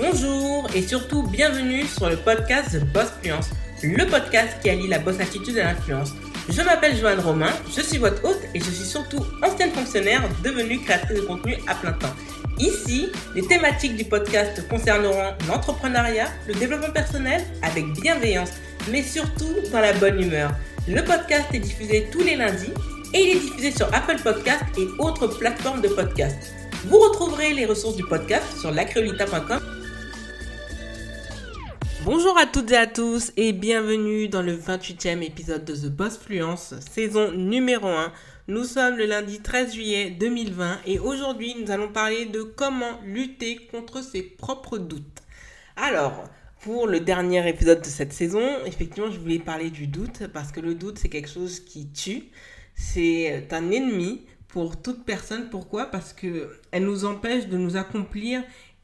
Bonjour 0.00 0.66
et 0.74 0.80
surtout 0.80 1.24
bienvenue 1.24 1.84
sur 1.84 2.08
le 2.08 2.16
podcast 2.16 2.70
The 2.72 2.82
Boss 2.90 3.08
Fluence, 3.20 3.50
le 3.82 4.06
podcast 4.06 4.56
qui 4.62 4.70
allie 4.70 4.88
la 4.88 4.98
boss 4.98 5.20
attitude 5.20 5.58
et 5.58 5.62
l'influence. 5.62 6.14
Je 6.48 6.62
m'appelle 6.62 6.96
Joanne 6.96 7.20
Romain, 7.20 7.52
je 7.76 7.82
suis 7.82 7.98
votre 7.98 8.24
hôte 8.24 8.40
et 8.54 8.60
je 8.60 8.64
suis 8.64 8.86
surtout 8.86 9.22
ancienne 9.42 9.72
fonctionnaire 9.72 10.22
devenue 10.42 10.80
créatrice 10.80 11.20
de 11.20 11.26
contenu 11.26 11.56
à 11.66 11.74
plein 11.74 11.92
temps. 11.92 12.14
Ici, 12.58 13.12
les 13.34 13.42
thématiques 13.42 13.94
du 13.94 14.06
podcast 14.06 14.66
concerneront 14.70 15.34
l'entrepreneuriat, 15.46 16.28
le 16.48 16.54
développement 16.54 16.92
personnel 16.94 17.44
avec 17.60 17.92
bienveillance, 17.92 18.52
mais 18.90 19.02
surtout 19.02 19.54
dans 19.70 19.80
la 19.80 19.92
bonne 19.92 20.18
humeur. 20.18 20.50
Le 20.88 21.02
podcast 21.04 21.48
est 21.52 21.60
diffusé 21.60 22.08
tous 22.10 22.22
les 22.22 22.36
lundis 22.36 22.72
et 23.12 23.18
il 23.20 23.36
est 23.36 23.40
diffusé 23.40 23.70
sur 23.70 23.94
Apple 23.94 24.16
Podcast 24.22 24.64
et 24.78 24.86
autres 24.98 25.26
plateformes 25.26 25.82
de 25.82 25.88
podcast. 25.88 26.54
Vous 26.86 26.98
retrouverez 26.98 27.52
les 27.52 27.66
ressources 27.66 27.96
du 27.96 28.04
podcast 28.04 28.46
sur 28.58 28.70
lacreolita.com. 28.70 29.60
Bonjour 32.12 32.36
à 32.36 32.46
toutes 32.46 32.72
et 32.72 32.76
à 32.76 32.88
tous 32.88 33.30
et 33.36 33.52
bienvenue 33.52 34.26
dans 34.26 34.42
le 34.42 34.56
28e 34.56 35.22
épisode 35.22 35.64
de 35.64 35.76
The 35.76 35.86
Boss 35.86 36.18
Fluence, 36.18 36.74
saison 36.90 37.30
numéro 37.30 37.86
1. 37.86 38.12
Nous 38.48 38.64
sommes 38.64 38.96
le 38.96 39.06
lundi 39.06 39.38
13 39.38 39.74
juillet 39.74 40.10
2020 40.10 40.80
et 40.86 40.98
aujourd'hui 40.98 41.54
nous 41.54 41.70
allons 41.70 41.92
parler 41.92 42.26
de 42.26 42.42
comment 42.42 43.00
lutter 43.04 43.68
contre 43.70 44.02
ses 44.02 44.22
propres 44.22 44.76
doutes. 44.76 45.22
Alors, 45.76 46.24
pour 46.62 46.88
le 46.88 46.98
dernier 46.98 47.48
épisode 47.48 47.80
de 47.80 47.86
cette 47.86 48.12
saison, 48.12 48.42
effectivement, 48.66 49.12
je 49.12 49.20
voulais 49.20 49.38
parler 49.38 49.70
du 49.70 49.86
doute 49.86 50.26
parce 50.34 50.50
que 50.50 50.58
le 50.58 50.74
doute, 50.74 50.98
c'est 50.98 51.10
quelque 51.10 51.30
chose 51.30 51.60
qui 51.60 51.92
tue. 51.92 52.24
C'est 52.74 53.46
un 53.52 53.70
ennemi 53.70 54.26
pour 54.48 54.82
toute 54.82 55.04
personne. 55.04 55.48
Pourquoi? 55.48 55.86
Parce 55.86 56.12
que 56.12 56.50
elle 56.72 56.86
nous 56.86 57.04
empêche 57.04 57.46
de 57.46 57.56
nous 57.56 57.76
accomplir, 57.76 58.42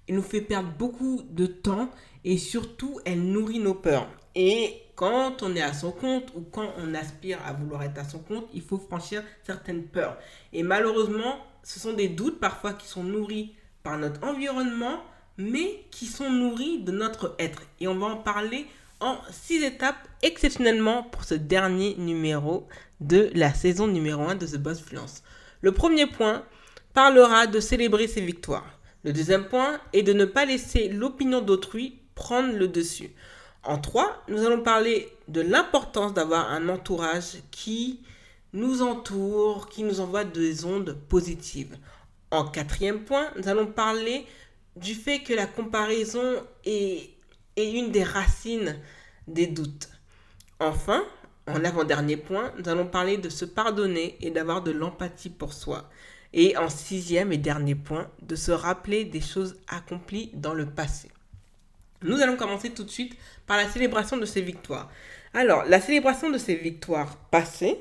et 0.09 0.13
nous 0.13 0.23
fait 0.23 0.41
perdre 0.41 0.73
beaucoup 0.79 1.23
de 1.31 1.47
temps 1.47 1.91
et 2.27 2.39
surtout, 2.39 2.99
elle 3.05 3.23
nourrit 3.23 3.61
nos 3.61 3.75
peurs. 3.75 4.09
Et 4.35 4.83
quand 4.97 5.45
on 5.45 5.55
est 5.55 5.63
à 5.63 5.73
son 5.73 5.93
compte 5.93 6.33
ou 6.35 6.41
quand 6.41 6.73
on 6.77 6.93
aspire 6.93 7.39
à 7.47 7.53
vouloir 7.53 7.85
être 7.85 7.99
à 7.99 8.05
son 8.05 8.19
compte, 8.19 8.49
il 8.53 8.63
faut 8.63 8.79
franchir 8.79 9.23
certaines 9.45 9.85
peurs. 9.85 10.19
Et 10.53 10.65
malheureusement, 10.65 11.39
ce 11.63 11.79
sont 11.79 11.93
des 11.93 12.09
doutes 12.09 12.41
parfois 12.41 12.73
qui 12.73 12.89
sont 12.89 13.05
nourris 13.05 13.55
par 13.85 13.97
notre 13.97 14.27
environnement, 14.27 15.05
mais 15.39 15.85
qui 15.93 16.07
sont 16.07 16.29
nourris 16.29 16.83
de 16.83 16.91
notre 16.91 17.37
être. 17.39 17.63
Et 17.79 17.87
on 17.87 17.97
va 17.97 18.07
en 18.07 18.17
parler 18.17 18.67
en 18.99 19.19
six 19.31 19.63
étapes 19.63 20.09
exceptionnellement 20.23 21.05
pour 21.05 21.23
ce 21.23 21.35
dernier 21.35 21.95
numéro 21.97 22.67
de 23.01 23.31
la 23.35 23.55
saison 23.55 23.87
numéro 23.87 24.23
1 24.23 24.35
de 24.35 24.47
The 24.47 24.57
Boss 24.57 24.81
Fluence. 24.81 25.23
Le 25.61 25.71
premier 25.71 26.07
point 26.07 26.45
parlera 26.93 27.47
de 27.47 27.61
célébrer 27.61 28.09
ses 28.09 28.23
victoires. 28.23 28.81
Le 29.05 29.13
deuxième 29.13 29.47
point 29.47 29.79
est 29.93 30.03
de 30.03 30.13
ne 30.13 30.25
pas 30.25 30.45
laisser 30.45 30.89
l'opinion 30.89 31.41
d'autrui 31.41 32.01
prendre 32.17 32.53
le 32.53 32.67
dessus. 32.67 33.13
En 33.63 33.79
trois, 33.79 34.25
nous 34.27 34.45
allons 34.45 34.63
parler 34.63 35.09
de 35.29 35.41
l'importance 35.41 36.13
d'avoir 36.15 36.51
un 36.51 36.69
entourage 36.69 37.37
qui 37.53 38.01
nous 38.53 38.83
entoure, 38.83 39.69
qui 39.69 39.85
nous 39.85 40.01
envoie 40.01 40.25
des 40.25 40.65
ondes 40.65 40.97
positives. 41.09 41.77
En 42.33 42.45
quatrième 42.45 43.05
point, 43.05 43.31
nous 43.37 43.49
allons 43.49 43.67
parler 43.67 44.27
du 44.75 44.95
fait 44.95 45.21
que 45.21 45.33
la 45.33 45.47
comparaison 45.47 46.43
est, 46.65 47.11
est 47.57 47.71
une 47.71 47.93
des 47.93 48.03
racines 48.03 48.81
des 49.29 49.47
doutes. 49.47 49.89
Enfin, 50.59 51.05
en 51.47 51.65
avant-dernier 51.65 52.17
point, 52.17 52.53
nous 52.59 52.69
allons 52.69 52.87
parler 52.87 53.19
de 53.19 53.29
se 53.29 53.45
pardonner 53.45 54.17
et 54.21 54.31
d'avoir 54.31 54.63
de 54.63 54.71
l'empathie 54.71 55.31
pour 55.31 55.53
soi. 55.53 55.89
Et 56.33 56.57
en 56.57 56.69
sixième 56.69 57.33
et 57.33 57.39
dernier 57.39 57.75
point, 57.75 58.11
de 58.23 58.37
se 58.37 58.53
rappeler 58.53 59.05
des 59.05 59.21
choses 59.21 59.57
accomplies 59.69 60.31
dans 60.35 60.55
le 60.55 60.67
passé. 60.67 61.11
Nous 62.03 62.21
allons 62.21 62.37
commencer 62.37 62.71
tout 62.71 62.85
de 62.85 62.91
suite 62.91 63.17
par 63.47 63.57
la 63.57 63.69
célébration 63.69 64.17
de 64.17 64.27
ces 64.27 64.43
victoires. 64.43 64.91
Alors, 65.35 65.65
la 65.65 65.81
célébration 65.81 66.31
de 66.31 66.39
ces 66.39 66.55
victoires 66.55 67.17
passées, 67.31 67.79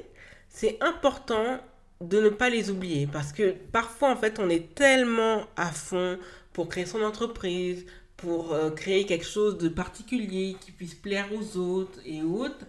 c'est 0.49 0.77
important 0.81 1.59
de 2.01 2.19
ne 2.19 2.29
pas 2.29 2.49
les 2.49 2.69
oublier 2.69 3.07
parce 3.07 3.31
que 3.31 3.51
parfois, 3.71 4.11
en 4.11 4.15
fait, 4.15 4.39
on 4.39 4.49
est 4.49 4.75
tellement 4.75 5.43
à 5.55 5.71
fond 5.71 6.17
pour 6.53 6.69
créer 6.69 6.85
son 6.85 7.01
entreprise, 7.01 7.85
pour 8.17 8.53
euh, 8.53 8.71
créer 8.71 9.05
quelque 9.05 9.25
chose 9.25 9.57
de 9.57 9.69
particulier 9.69 10.55
qui 10.59 10.71
puisse 10.71 10.95
plaire 10.95 11.27
aux 11.33 11.57
autres 11.57 11.99
et 12.05 12.21
autres. 12.21 12.65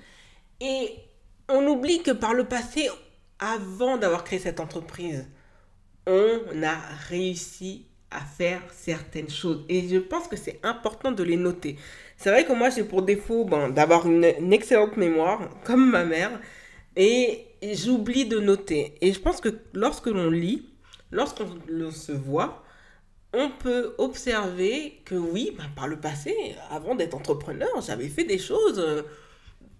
Et 0.60 0.94
on 1.48 1.66
oublie 1.66 2.02
que 2.02 2.10
par 2.10 2.34
le 2.34 2.44
passé, 2.44 2.88
avant 3.38 3.96
d'avoir 3.96 4.24
créé 4.24 4.38
cette 4.38 4.60
entreprise, 4.60 5.26
on 6.06 6.62
a 6.62 6.76
réussi 7.08 7.86
à 8.16 8.20
faire 8.20 8.62
certaines 8.72 9.28
choses. 9.28 9.64
Et 9.68 9.86
je 9.88 9.98
pense 9.98 10.26
que 10.26 10.36
c'est 10.36 10.58
important 10.62 11.12
de 11.12 11.22
les 11.22 11.36
noter. 11.36 11.76
C'est 12.16 12.30
vrai 12.30 12.46
que 12.46 12.52
moi, 12.52 12.70
j'ai 12.70 12.84
pour 12.84 13.02
défaut 13.02 13.44
bon, 13.44 13.68
d'avoir 13.68 14.06
une, 14.06 14.24
excellente 14.52 14.96
mémoire, 14.96 15.50
comme 15.64 15.90
ma 15.90 16.04
mère, 16.04 16.40
et 16.96 17.46
j'oublie 17.62 18.24
de 18.24 18.40
noter. 18.40 18.94
Et 19.02 19.12
je 19.12 19.20
pense 19.20 19.40
que 19.40 19.50
lorsque 19.74 20.06
l'on 20.06 20.30
lit, 20.30 20.66
lorsqu'on 21.10 21.46
se 21.90 22.12
voit, 22.12 22.64
on 23.34 23.50
peut 23.50 23.94
observer 23.98 25.02
que 25.04 25.14
oui, 25.14 25.54
ben, 25.58 25.66
par 25.76 25.86
le 25.86 26.00
passé, 26.00 26.34
avant 26.70 26.94
d'être 26.94 27.14
entrepreneur, 27.14 27.68
j'avais 27.86 28.08
fait 28.08 28.24
des 28.24 28.38
choses 28.38 28.78
euh, 28.78 29.02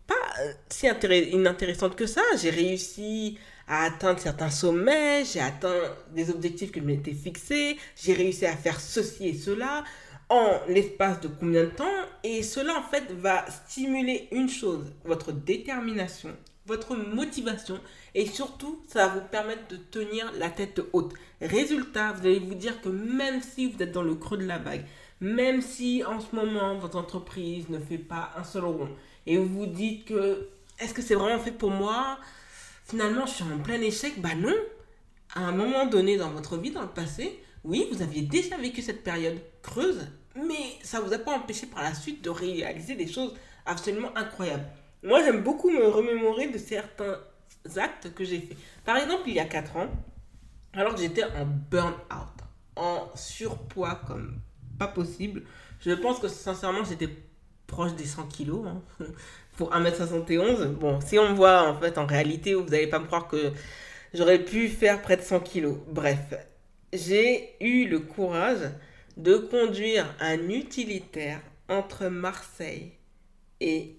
pas 0.07 0.15
euh, 0.43 0.53
si 0.69 0.87
inintéressantes 0.87 1.97
que 1.97 2.07
ça. 2.07 2.21
J'ai 2.39 2.51
réussi 2.51 3.39
à 3.69 3.85
atteindre 3.85 4.21
certains 4.21 4.51
sommets, 4.51 5.25
j'ai 5.25 5.41
atteint 5.41 5.95
des 6.15 6.31
objectifs 6.31 6.71
que 6.73 6.81
je 6.81 6.85
m'étais 6.85 7.15
fixés, 7.15 7.77
j'ai 7.97 8.13
réussi 8.13 8.47
à 8.47 8.57
faire 8.57 8.81
ceci 8.81 9.29
et 9.29 9.35
cela 9.35 9.85
en 10.29 10.61
l'espace 10.69 11.21
de 11.21 11.29
combien 11.29 11.65
de 11.65 11.71
temps? 11.71 11.85
Et 12.25 12.43
cela 12.43 12.79
en 12.79 12.83
fait 12.83 13.13
va 13.13 13.45
stimuler 13.51 14.29
une 14.33 14.49
chose, 14.49 14.93
votre 15.05 15.33
détermination, 15.33 16.31
votre 16.67 16.97
motivation 16.97 17.81
et 18.15 18.27
surtout 18.27 18.83
ça 18.89 19.07
va 19.07 19.15
vous 19.15 19.27
permettre 19.31 19.69
de 19.69 19.77
tenir 19.77 20.33
la 20.39 20.51
tête 20.51 20.81
haute. 20.93 21.15
Résultat, 21.41 22.13
vous 22.13 22.27
allez 22.27 22.39
vous 22.39 22.55
dire 22.55 22.81
que 22.81 22.89
même 22.89 23.41
si 23.43 23.71
vous 23.71 23.83
êtes 23.83 23.93
dans 23.93 24.03
le 24.03 24.15
creux 24.15 24.39
de 24.39 24.47
la 24.47 24.59
vague, 24.59 24.85
même 25.21 25.63
si 25.63 26.05
en 26.05 26.21
ce 26.21 26.35
moment 26.35 26.77
votre 26.77 26.97
entreprise 26.99 27.69
ne 27.69 27.79
fait 27.79 27.99
pas 27.99 28.33
un 28.37 28.45
seul 28.45 28.65
rond 28.65 28.89
et 29.27 29.39
vous 29.39 29.61
vous 29.61 29.67
dites 29.67 30.07
que 30.07 30.49
est-ce 30.79 30.93
que 30.93 31.03
c'est 31.03 31.15
vraiment 31.15 31.41
fait 31.41 31.53
pour 31.53 31.71
moi? 31.71 32.19
Finalement 32.87 33.27
je 33.27 33.33
suis 33.33 33.45
en 33.45 33.59
plein 33.59 33.81
échec, 33.81 34.21
bah 34.21 34.35
non. 34.35 34.55
À 35.35 35.41
un 35.41 35.53
moment 35.53 35.87
donné 35.87 36.17
dans 36.17 36.31
votre 36.31 36.57
vie, 36.57 36.71
dans 36.71 36.83
le 36.83 36.89
passé, 36.89 37.39
oui, 37.65 37.87
vous 37.93 38.01
aviez 38.01 38.23
déjà 38.23 38.57
vécu 38.57 38.81
cette 38.81 39.03
période 39.03 39.39
creuse, 39.61 40.07
mais 40.37 40.79
ça 40.83 41.01
vous 41.01 41.13
a 41.13 41.19
pas 41.19 41.33
empêché 41.37 41.67
par 41.67 41.83
la 41.83 41.95
suite 41.95 42.23
de 42.23 42.31
réaliser 42.31 42.95
des 42.95 43.09
choses 43.09 43.35
absolument 43.67 44.17
incroyables. 44.17 44.67
Moi, 45.03 45.23
j'aime 45.23 45.43
beaucoup 45.43 45.71
me 45.71 45.87
remémorer 45.87 46.49
de 46.49 46.59
certains 46.59 47.19
actes 47.77 48.15
que 48.15 48.25
j'ai 48.25 48.41
faits. 48.41 48.57
Par 48.85 48.97
exemple, 48.97 49.25
il 49.27 49.35
y 49.35 49.41
a 49.41 49.45
4 49.45 49.77
ans, 49.77 49.89
alors 50.73 50.95
que 50.95 51.01
j'étais 51.01 51.25
en 51.25 51.45
burn-out, 51.45 52.39
en 52.77 53.11
surpoids 53.15 54.01
comme 54.07 54.41
pas 54.79 54.87
possible, 54.89 55.43
je 55.81 55.93
pense 55.93 56.19
que 56.19 56.29
sincèrement, 56.29 56.85
j'étais 56.85 57.09
proche 57.67 57.95
des 57.95 58.07
100 58.07 58.27
kilos. 58.27 58.67
Hein. 58.67 58.83
pour 59.57 59.73
1m71. 59.73 60.67
Bon, 60.75 61.01
si 61.01 61.19
on 61.19 61.31
me 61.31 61.35
voit 61.35 61.69
en 61.69 61.79
fait 61.79 61.99
en 61.99 62.07
réalité, 62.07 62.55
vous 62.55 62.69
n'allez 62.69 62.87
pas 62.87 62.99
me 62.99 63.07
croire 63.07 63.29
que 63.29 63.53
j'aurais 64.15 64.39
pu 64.39 64.69
faire 64.69 65.03
près 65.03 65.17
de 65.17 65.23
100 65.23 65.41
kilos. 65.41 65.77
Bref, 65.89 66.35
j'ai 66.93 67.55
eu 67.61 67.89
le 67.89 68.01
courage 68.01 68.71
de 69.17 69.37
conduire 69.37 70.07
un 70.21 70.49
utilitaire 70.51 71.41
entre 71.69 72.07
Marseille 72.09 72.93
et 73.61 73.97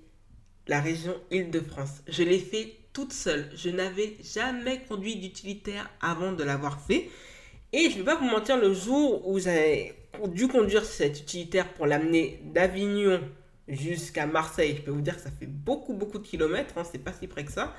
la 0.67 0.79
région 0.79 1.15
Île-de-France. 1.31 2.03
Je 2.07 2.23
l'ai 2.23 2.39
fait 2.39 2.73
toute 2.93 3.13
seule. 3.13 3.49
Je 3.55 3.69
n'avais 3.69 4.15
jamais 4.23 4.81
conduit 4.87 5.15
d'utilitaire 5.15 5.89
avant 6.01 6.33
de 6.33 6.43
l'avoir 6.43 6.79
fait. 6.81 7.09
Et 7.73 7.89
je 7.89 7.95
ne 7.95 7.99
vais 7.99 8.05
pas 8.05 8.15
vous 8.15 8.29
mentir, 8.29 8.57
le 8.57 8.73
jour 8.73 9.27
où 9.27 9.39
j'ai 9.39 9.93
dû 10.27 10.47
conduire 10.47 10.85
cet 10.85 11.19
utilitaire 11.19 11.73
pour 11.73 11.85
l'amener 11.85 12.39
d'Avignon 12.43 13.19
jusqu'à 13.67 14.25
Marseille, 14.25 14.75
je 14.77 14.81
peux 14.81 14.91
vous 14.91 15.01
dire 15.01 15.15
que 15.15 15.21
ça 15.21 15.31
fait 15.31 15.47
beaucoup, 15.47 15.93
beaucoup 15.93 16.19
de 16.19 16.27
kilomètres, 16.27 16.77
hein, 16.77 16.83
c'est 16.89 16.99
pas 16.99 17.13
si 17.13 17.27
près 17.27 17.45
que 17.45 17.51
ça, 17.51 17.73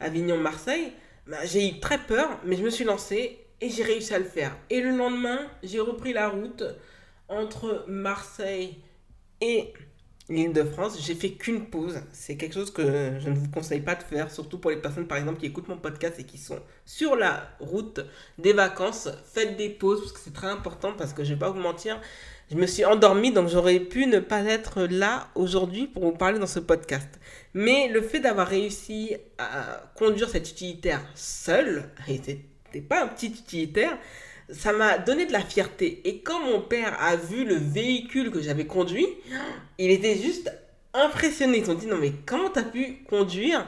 Avignon-Marseille, 0.00 0.92
bah, 1.26 1.44
j'ai 1.44 1.68
eu 1.68 1.80
très 1.80 1.98
peur, 1.98 2.40
mais 2.44 2.56
je 2.56 2.62
me 2.62 2.70
suis 2.70 2.84
lancé 2.84 3.38
et 3.60 3.68
j'ai 3.68 3.82
réussi 3.82 4.14
à 4.14 4.18
le 4.18 4.24
faire. 4.24 4.56
Et 4.70 4.80
le 4.80 4.96
lendemain, 4.96 5.38
j'ai 5.62 5.80
repris 5.80 6.12
la 6.12 6.28
route 6.28 6.64
entre 7.28 7.84
Marseille 7.88 8.78
et 9.40 9.72
l'île 10.28 10.52
de 10.52 10.64
France. 10.64 10.98
J'ai 11.00 11.14
fait 11.14 11.30
qu'une 11.30 11.66
pause. 11.66 12.00
C'est 12.12 12.36
quelque 12.36 12.54
chose 12.54 12.72
que 12.72 13.18
je 13.18 13.28
ne 13.28 13.34
vous 13.34 13.50
conseille 13.50 13.80
pas 13.80 13.94
de 13.94 14.02
faire, 14.02 14.30
surtout 14.30 14.58
pour 14.58 14.70
les 14.70 14.76
personnes, 14.76 15.06
par 15.06 15.18
exemple, 15.18 15.40
qui 15.40 15.46
écoutent 15.46 15.68
mon 15.68 15.76
podcast 15.76 16.18
et 16.18 16.24
qui 16.24 16.38
sont 16.38 16.60
sur 16.84 17.16
la 17.16 17.48
route 17.60 18.00
des 18.38 18.52
vacances. 18.52 19.08
Faites 19.32 19.56
des 19.56 19.68
pauses 19.68 20.00
parce 20.00 20.12
que 20.12 20.20
c'est 20.20 20.34
très 20.34 20.48
important 20.48 20.92
parce 20.96 21.12
que 21.12 21.24
je 21.24 21.34
vais 21.34 21.38
pas 21.38 21.50
vous 21.50 21.60
mentir, 21.60 22.00
je 22.50 22.56
me 22.56 22.66
suis 22.66 22.84
endormie, 22.84 23.32
donc 23.32 23.48
j'aurais 23.48 23.80
pu 23.80 24.06
ne 24.06 24.18
pas 24.18 24.42
être 24.44 24.82
là 24.82 25.28
aujourd'hui 25.34 25.86
pour 25.86 26.04
vous 26.04 26.12
parler 26.12 26.38
dans 26.38 26.46
ce 26.46 26.60
podcast. 26.60 27.08
Mais 27.54 27.88
le 27.88 28.02
fait 28.02 28.20
d'avoir 28.20 28.46
réussi 28.46 29.16
à 29.38 29.90
conduire 29.96 30.28
cet 30.28 30.50
utilitaire 30.50 31.02
seul, 31.14 31.90
et 32.08 32.16
c'était 32.16 32.80
pas 32.86 33.04
un 33.04 33.08
petit 33.08 33.28
utilitaire, 33.28 33.98
ça 34.52 34.72
m'a 34.72 34.98
donné 34.98 35.26
de 35.26 35.32
la 35.32 35.40
fierté. 35.40 36.00
Et 36.04 36.22
quand 36.22 36.40
mon 36.40 36.60
père 36.60 36.96
a 37.00 37.16
vu 37.16 37.44
le 37.44 37.54
véhicule 37.54 38.30
que 38.30 38.40
j'avais 38.40 38.66
conduit, 38.66 39.06
il 39.78 39.90
était 39.90 40.16
juste 40.16 40.52
impressionné. 40.94 41.58
Ils 41.58 41.70
ont 41.70 41.74
dit, 41.74 41.86
non 41.86 41.96
mais 41.98 42.12
comment 42.26 42.50
t'as 42.50 42.62
pu 42.62 43.04
conduire 43.08 43.66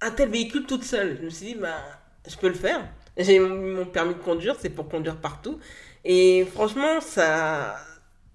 un 0.00 0.10
tel 0.10 0.28
véhicule 0.28 0.66
toute 0.66 0.84
seule? 0.84 1.18
Je 1.20 1.24
me 1.24 1.30
suis 1.30 1.46
dit, 1.46 1.54
bah, 1.54 1.80
je 2.28 2.36
peux 2.36 2.48
le 2.48 2.54
faire. 2.54 2.88
J'ai 3.16 3.38
mon 3.38 3.86
permis 3.86 4.14
de 4.14 4.18
conduire, 4.18 4.56
c'est 4.60 4.70
pour 4.70 4.88
conduire 4.88 5.16
partout. 5.16 5.58
Et 6.04 6.44
franchement, 6.52 7.00
ça, 7.00 7.76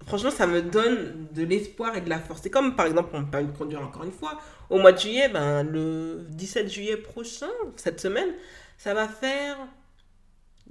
franchement, 0.06 0.30
ça 0.30 0.46
me 0.46 0.62
donne 0.62 1.28
de 1.32 1.44
l'espoir 1.44 1.96
et 1.96 2.00
de 2.00 2.08
la 2.08 2.18
force. 2.18 2.40
C'est 2.42 2.50
comme 2.50 2.74
par 2.74 2.86
exemple 2.86 3.10
mon 3.12 3.24
permis 3.26 3.52
de 3.52 3.56
conduire 3.56 3.82
encore 3.82 4.04
une 4.04 4.12
fois. 4.12 4.38
Au 4.70 4.78
mois 4.78 4.92
de 4.92 4.98
juillet, 4.98 5.28
ben, 5.28 5.62
le 5.62 6.26
17 6.30 6.68
juillet 6.70 6.96
prochain, 6.96 7.50
cette 7.76 8.00
semaine, 8.00 8.30
ça 8.78 8.94
va 8.94 9.06
faire 9.06 9.58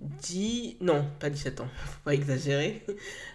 10... 0.01 0.77
Non, 0.81 1.05
pas 1.19 1.29
17 1.29 1.61
ans, 1.61 1.67
faut 1.85 1.99
pas 2.05 2.13
exagérer. 2.13 2.83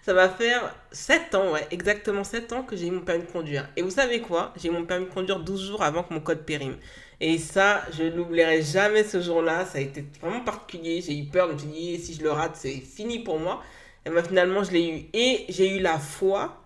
Ça 0.02 0.14
va 0.14 0.28
faire 0.28 0.74
7 0.92 1.34
ans, 1.34 1.52
ouais, 1.52 1.66
exactement 1.70 2.24
7 2.24 2.52
ans 2.52 2.62
que 2.62 2.76
j'ai 2.76 2.86
eu 2.86 2.90
mon 2.90 3.00
permis 3.00 3.24
de 3.24 3.30
conduire. 3.30 3.68
Et 3.76 3.82
vous 3.82 3.90
savez 3.90 4.20
quoi? 4.20 4.52
J'ai 4.56 4.68
eu 4.68 4.72
mon 4.72 4.84
permis 4.84 5.06
de 5.06 5.10
conduire 5.10 5.40
12 5.40 5.68
jours 5.68 5.82
avant 5.82 6.02
que 6.02 6.14
mon 6.14 6.20
code 6.20 6.44
périme. 6.44 6.76
Et 7.20 7.38
ça, 7.38 7.82
je 7.96 8.04
n'oublierai 8.04 8.62
jamais 8.62 9.04
ce 9.04 9.20
jour-là. 9.20 9.64
Ça 9.66 9.78
a 9.78 9.80
été 9.80 10.04
vraiment 10.20 10.40
particulier. 10.40 11.00
J'ai 11.00 11.16
eu 11.16 11.24
peur. 11.24 11.48
Je 11.48 11.54
me 11.54 11.58
suis 11.58 11.68
dit, 11.68 11.98
si 11.98 12.14
je 12.14 12.22
le 12.22 12.30
rate, 12.30 12.56
c'est 12.56 12.80
fini 12.80 13.20
pour 13.20 13.38
moi. 13.38 13.62
Et 14.04 14.10
ben, 14.10 14.22
finalement, 14.22 14.64
je 14.64 14.72
l'ai 14.72 14.88
eu. 14.88 15.08
Et 15.12 15.46
j'ai 15.48 15.76
eu 15.76 15.80
la 15.80 15.98
foi 15.98 16.60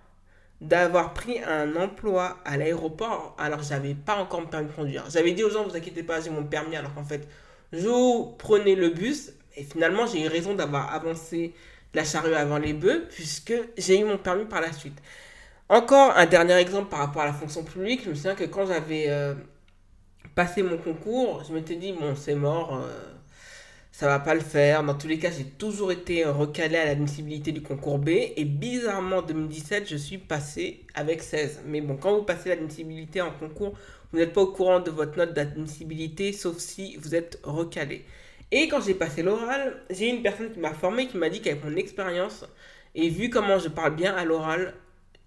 d'avoir 0.60 1.14
pris 1.14 1.38
un 1.44 1.76
emploi 1.76 2.38
à 2.44 2.56
l'aéroport 2.56 3.36
alors 3.38 3.62
j'avais 3.62 3.94
pas 3.94 4.16
encore 4.16 4.40
mon 4.40 4.48
permis 4.48 4.68
de 4.68 4.72
conduire. 4.72 5.04
J'avais 5.08 5.32
dit 5.32 5.44
aux 5.44 5.50
gens, 5.50 5.64
vous 5.64 5.76
inquiétez 5.76 6.02
pas, 6.02 6.20
j'ai 6.20 6.30
mon 6.30 6.44
permis 6.44 6.74
alors 6.74 6.92
qu'en 6.94 7.04
fait, 7.04 7.28
je 7.72 8.34
prenais 8.38 8.74
le 8.74 8.88
bus 8.88 9.32
et 9.58 9.64
finalement 9.64 10.06
j'ai 10.06 10.24
eu 10.24 10.28
raison 10.28 10.54
d'avoir 10.54 10.94
avancé 10.94 11.52
la 11.94 12.04
charrue 12.04 12.34
avant 12.34 12.58
les 12.58 12.72
bœufs 12.72 13.06
puisque 13.10 13.54
j'ai 13.76 14.00
eu 14.00 14.04
mon 14.04 14.18
permis 14.18 14.44
par 14.44 14.60
la 14.60 14.72
suite. 14.72 14.98
Encore 15.68 16.16
un 16.16 16.24
dernier 16.26 16.54
exemple 16.54 16.88
par 16.88 17.00
rapport 17.00 17.22
à 17.22 17.26
la 17.26 17.32
fonction 17.34 17.62
publique, 17.62 18.02
je 18.04 18.10
me 18.10 18.14
souviens 18.14 18.34
que 18.34 18.44
quand 18.44 18.66
j'avais 18.66 19.06
euh, 19.08 19.34
passé 20.34 20.62
mon 20.62 20.78
concours, 20.78 21.44
je 21.46 21.52
m'étais 21.52 21.76
dit, 21.76 21.92
bon, 21.92 22.14
c'est 22.16 22.34
mort, 22.34 22.76
euh, 22.76 22.88
ça 23.92 24.06
va 24.06 24.18
pas 24.18 24.32
le 24.34 24.40
faire. 24.40 24.82
Dans 24.82 24.94
tous 24.94 25.08
les 25.08 25.18
cas, 25.18 25.30
j'ai 25.30 25.44
toujours 25.44 25.92
été 25.92 26.24
recalé 26.24 26.76
à 26.76 26.86
l'admissibilité 26.86 27.52
du 27.52 27.60
concours 27.60 27.98
B. 27.98 28.08
Et 28.08 28.44
bizarrement, 28.46 29.16
en 29.16 29.22
2017, 29.22 29.86
je 29.90 29.96
suis 29.96 30.16
passé 30.16 30.86
avec 30.94 31.22
16. 31.22 31.62
Mais 31.66 31.82
bon, 31.82 31.96
quand 31.96 32.16
vous 32.16 32.22
passez 32.22 32.48
l'admissibilité 32.48 33.20
en 33.20 33.30
concours, 33.32 33.76
vous 34.12 34.18
n'êtes 34.18 34.32
pas 34.32 34.40
au 34.40 34.52
courant 34.52 34.80
de 34.80 34.90
votre 34.90 35.18
note 35.18 35.34
d'admissibilité, 35.34 36.32
sauf 36.32 36.56
si 36.58 36.96
vous 36.96 37.14
êtes 37.14 37.40
recalé. 37.42 38.06
Et 38.50 38.68
quand 38.68 38.80
j'ai 38.80 38.94
passé 38.94 39.22
l'oral, 39.22 39.82
j'ai 39.90 40.08
une 40.08 40.22
personne 40.22 40.52
qui 40.52 40.58
m'a 40.58 40.72
formé, 40.72 41.06
qui 41.06 41.16
m'a 41.16 41.28
dit 41.28 41.40
qu'avec 41.40 41.62
mon 41.64 41.76
expérience, 41.76 42.46
et 42.94 43.10
vu 43.10 43.28
comment 43.28 43.58
je 43.58 43.68
parle 43.68 43.94
bien 43.94 44.14
à 44.14 44.24
l'oral, 44.24 44.74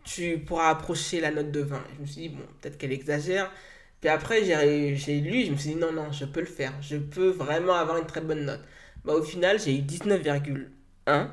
tu 0.04 0.40
pourras 0.40 0.70
approcher 0.70 1.22
la 1.22 1.32
note 1.32 1.52
de 1.52 1.62
20. 1.62 1.84
Je 1.96 2.02
me 2.02 2.06
suis 2.08 2.22
dit, 2.22 2.30
bon, 2.30 2.44
peut-être 2.60 2.78
qu'elle 2.78 2.92
exagère. 2.92 3.52
Puis 4.00 4.10
après, 4.10 4.44
j'ai 4.44 5.20
lu, 5.20 5.46
je 5.46 5.52
me 5.52 5.58
suis 5.58 5.72
dit 5.72 5.76
non, 5.76 5.92
non, 5.92 6.12
je 6.12 6.26
peux 6.26 6.40
le 6.40 6.48
faire. 6.48 6.74
Je 6.82 6.98
peux 6.98 7.30
vraiment 7.30 7.74
avoir 7.74 7.98
une 7.98 8.08
très 8.08 8.22
bonne 8.22 8.46
note. 8.46 8.62
Bah, 9.06 9.14
au 9.14 9.22
final, 9.22 9.60
j'ai 9.60 9.78
eu 9.78 9.82
19,1 9.82 11.28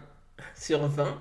sur 0.55 0.87
20 0.87 1.21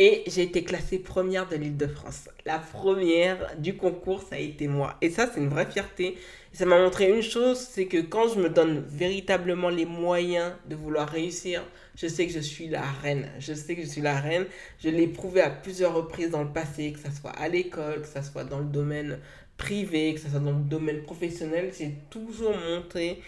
et 0.00 0.22
j'ai 0.28 0.42
été 0.42 0.62
classée 0.62 1.00
première 1.00 1.48
de 1.48 1.56
l'île 1.56 1.76
de 1.76 1.88
France. 1.88 2.28
La 2.46 2.60
première 2.60 3.56
du 3.58 3.76
concours, 3.76 4.22
ça 4.22 4.36
a 4.36 4.38
été 4.38 4.68
moi. 4.68 4.96
Et 5.02 5.10
ça, 5.10 5.28
c'est 5.28 5.40
une 5.40 5.48
vraie 5.48 5.66
fierté. 5.66 6.16
ça 6.52 6.66
m'a 6.66 6.78
montré 6.78 7.10
une 7.10 7.20
chose, 7.20 7.58
c'est 7.58 7.86
que 7.86 8.00
quand 8.00 8.28
je 8.28 8.40
me 8.40 8.48
donne 8.48 8.84
véritablement 8.88 9.70
les 9.70 9.86
moyens 9.86 10.52
de 10.70 10.76
vouloir 10.76 11.08
réussir, 11.08 11.64
je 11.96 12.06
sais 12.06 12.28
que 12.28 12.32
je 12.32 12.38
suis 12.38 12.68
la 12.68 12.82
reine. 13.02 13.28
Je 13.40 13.52
sais 13.52 13.74
que 13.74 13.82
je 13.82 13.88
suis 13.88 14.00
la 14.00 14.20
reine. 14.20 14.46
Je 14.78 14.88
l'ai 14.88 15.08
prouvé 15.08 15.40
à 15.40 15.50
plusieurs 15.50 15.94
reprises 15.94 16.30
dans 16.30 16.44
le 16.44 16.52
passé, 16.52 16.92
que 16.92 17.00
ce 17.00 17.20
soit 17.20 17.32
à 17.32 17.48
l'école, 17.48 18.02
que 18.02 18.08
ce 18.08 18.22
soit 18.22 18.44
dans 18.44 18.60
le 18.60 18.66
domaine 18.66 19.18
privé, 19.56 20.14
que 20.14 20.20
ce 20.20 20.28
soit 20.28 20.38
dans 20.38 20.52
le 20.52 20.62
domaine 20.62 21.02
professionnel, 21.02 21.72
j'ai 21.76 21.96
toujours 22.08 22.54
montré 22.70 23.20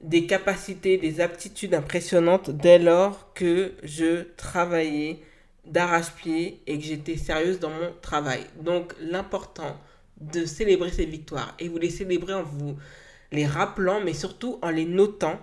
des 0.00 0.26
capacités, 0.26 0.96
des 0.98 1.20
aptitudes 1.20 1.74
impressionnantes 1.74 2.50
dès 2.50 2.80
lors 2.80 3.32
que 3.34 3.74
je 3.84 4.24
travaillais 4.36 5.20
d'arrache-pied 5.70 6.62
et 6.66 6.78
que 6.78 6.84
j'étais 6.84 7.16
sérieuse 7.16 7.60
dans 7.60 7.70
mon 7.70 7.92
travail. 8.02 8.44
Donc 8.60 8.94
l'important 9.00 9.78
de 10.20 10.44
célébrer 10.44 10.90
ces 10.90 11.06
victoires 11.06 11.54
et 11.58 11.68
vous 11.68 11.78
les 11.78 11.90
célébrer 11.90 12.34
en 12.34 12.42
vous 12.42 12.76
les 13.32 13.46
rappelant, 13.46 14.00
mais 14.00 14.12
surtout 14.12 14.58
en 14.62 14.70
les 14.70 14.84
notant, 14.84 15.38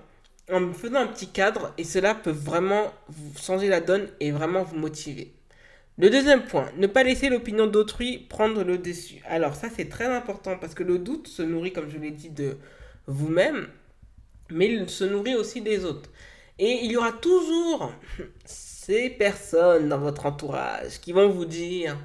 en 0.51 0.74
faisant 0.74 1.00
un 1.00 1.07
petit 1.07 1.27
cadre 1.27 1.74
et 1.77 1.83
cela 1.83 2.13
peut 2.13 2.31
vraiment 2.31 2.94
vous 3.07 3.38
changer 3.38 3.69
la 3.69 3.81
donne 3.81 4.07
et 4.19 4.31
vraiment 4.31 4.63
vous 4.63 4.77
motiver. 4.77 5.33
Le 5.97 6.09
deuxième 6.12 6.44
point, 6.44 6.69
ne 6.77 6.85
pas 6.85 7.01
laisser 7.01 7.29
l'opinion 7.29 7.65
d'autrui 7.65 8.19
prendre 8.29 8.63
le 8.63 8.77
dessus. 8.77 9.21
Alors 9.25 9.56
ça 9.56 9.69
c'est 9.74 9.89
très 9.89 10.06
important 10.06 10.57
parce 10.57 10.75
que 10.75 10.83
le 10.83 11.00
doute 11.00 11.27
se 11.27 11.41
nourrit, 11.41 11.74
comme 11.74 11.89
je 11.89 11.97
l'ai 11.97 12.12
dit, 12.12 12.29
de 12.29 12.57
vous-même, 13.07 13.68
mais 14.51 14.71
il 14.71 14.89
se 14.89 15.06
nourrit 15.06 15.35
aussi 15.35 15.62
des 15.62 15.85
autres. 15.85 16.09
Et 16.59 16.86
il 16.86 16.92
y 16.92 16.98
aura 16.98 17.12
toujours 17.12 17.92
ces 18.45 19.09
personnes 19.12 19.89
dans 19.89 20.00
votre 20.00 20.25
entourage 20.25 21.00
qui 21.00 21.12
vont 21.12 21.30
vous 21.30 21.45
dire 21.45 21.98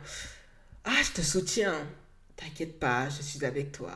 Ah, 0.84 1.00
je 1.02 1.12
te 1.12 1.20
soutiens, 1.22 1.86
t'inquiète 2.36 2.78
pas, 2.78 3.08
je 3.08 3.22
suis 3.22 3.44
avec 3.44 3.72
toi. 3.72 3.92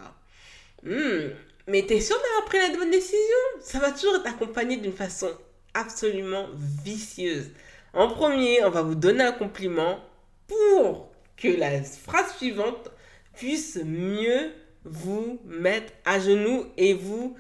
Hmm, 0.82 1.31
mais 1.69 1.82
t'es 1.82 2.00
sûr 2.00 2.17
d'avoir 2.17 2.44
pris 2.47 2.58
la 2.58 2.76
bonne 2.76 2.91
décision 2.91 3.19
Ça 3.61 3.79
va 3.79 3.93
toujours 3.93 4.17
être 4.17 4.29
accompagné 4.29 4.79
d'une 4.79 4.93
façon 4.93 5.29
absolument 5.75 6.49
vicieuse. 6.85 7.50
En 7.93 8.09
premier, 8.09 8.64
on 8.64 8.70
va 8.70 8.82
vous 8.82 8.94
donner 8.94 9.25
un 9.25 9.32
compliment 9.32 10.00
pour 10.47 11.11
que 11.37 11.49
la 11.49 11.82
phrase 11.82 12.35
suivante 12.37 12.91
puisse 13.35 13.79
mieux 13.85 14.52
vous 14.85 15.41
mettre 15.44 15.93
à 16.05 16.19
genoux 16.19 16.67
et 16.76 16.94
vous 16.94 17.37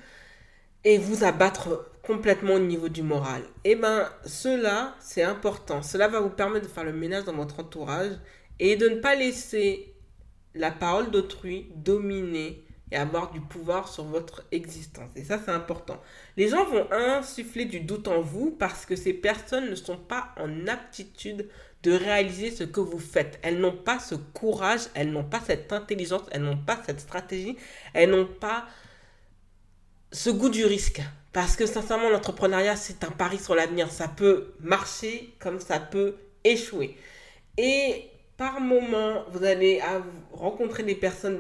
et 0.84 0.98
vous 0.98 1.24
abattre 1.24 1.90
complètement 2.06 2.54
au 2.54 2.58
niveau 2.58 2.88
du 2.88 3.02
moral. 3.02 3.42
Eh 3.64 3.74
ben 3.74 4.08
cela, 4.24 4.94
c'est 5.00 5.22
important. 5.22 5.82
Cela 5.82 6.08
va 6.08 6.20
vous 6.20 6.30
permettre 6.30 6.66
de 6.66 6.70
faire 6.70 6.84
le 6.84 6.92
ménage 6.92 7.24
dans 7.24 7.32
votre 7.32 7.60
entourage 7.60 8.12
et 8.60 8.76
de 8.76 8.88
ne 8.88 9.00
pas 9.00 9.16
laisser 9.16 9.92
la 10.54 10.70
parole 10.70 11.10
d'autrui 11.10 11.70
dominer 11.74 12.64
et 12.92 12.96
avoir 12.96 13.32
du 13.32 13.40
pouvoir 13.40 13.88
sur 13.88 14.04
votre 14.04 14.44
existence. 14.52 15.10
Et 15.16 15.24
ça, 15.24 15.40
c'est 15.44 15.50
important. 15.50 16.00
Les 16.36 16.48
gens 16.48 16.64
vont 16.64 16.86
insuffler 16.92 17.64
du 17.64 17.80
doute 17.80 18.06
en 18.06 18.20
vous 18.20 18.52
parce 18.52 18.86
que 18.86 18.94
ces 18.94 19.12
personnes 19.12 19.68
ne 19.68 19.74
sont 19.74 19.96
pas 19.96 20.28
en 20.36 20.68
aptitude 20.68 21.48
de 21.82 21.92
réaliser 21.92 22.52
ce 22.52 22.62
que 22.62 22.80
vous 22.80 23.00
faites. 23.00 23.40
Elles 23.42 23.58
n'ont 23.58 23.76
pas 23.76 23.98
ce 23.98 24.14
courage, 24.14 24.82
elles 24.94 25.10
n'ont 25.10 25.24
pas 25.24 25.40
cette 25.40 25.72
intelligence, 25.72 26.22
elles 26.30 26.42
n'ont 26.42 26.56
pas 26.56 26.80
cette 26.86 27.00
stratégie, 27.00 27.56
elles 27.92 28.10
n'ont 28.10 28.26
pas 28.26 28.66
ce 30.12 30.30
goût 30.30 30.48
du 30.48 30.64
risque. 30.64 31.02
Parce 31.36 31.54
que 31.54 31.66
sincèrement, 31.66 32.08
l'entrepreneuriat, 32.08 32.76
c'est 32.76 33.04
un 33.04 33.10
pari 33.10 33.38
sur 33.38 33.54
l'avenir. 33.54 33.90
Ça 33.90 34.08
peut 34.08 34.54
marcher 34.58 35.34
comme 35.38 35.60
ça 35.60 35.78
peut 35.78 36.14
échouer. 36.44 36.96
Et 37.58 38.06
par 38.38 38.58
moment, 38.58 39.22
vous 39.32 39.44
allez 39.44 39.82
rencontrer 40.32 40.82
des 40.82 40.94
personnes, 40.94 41.38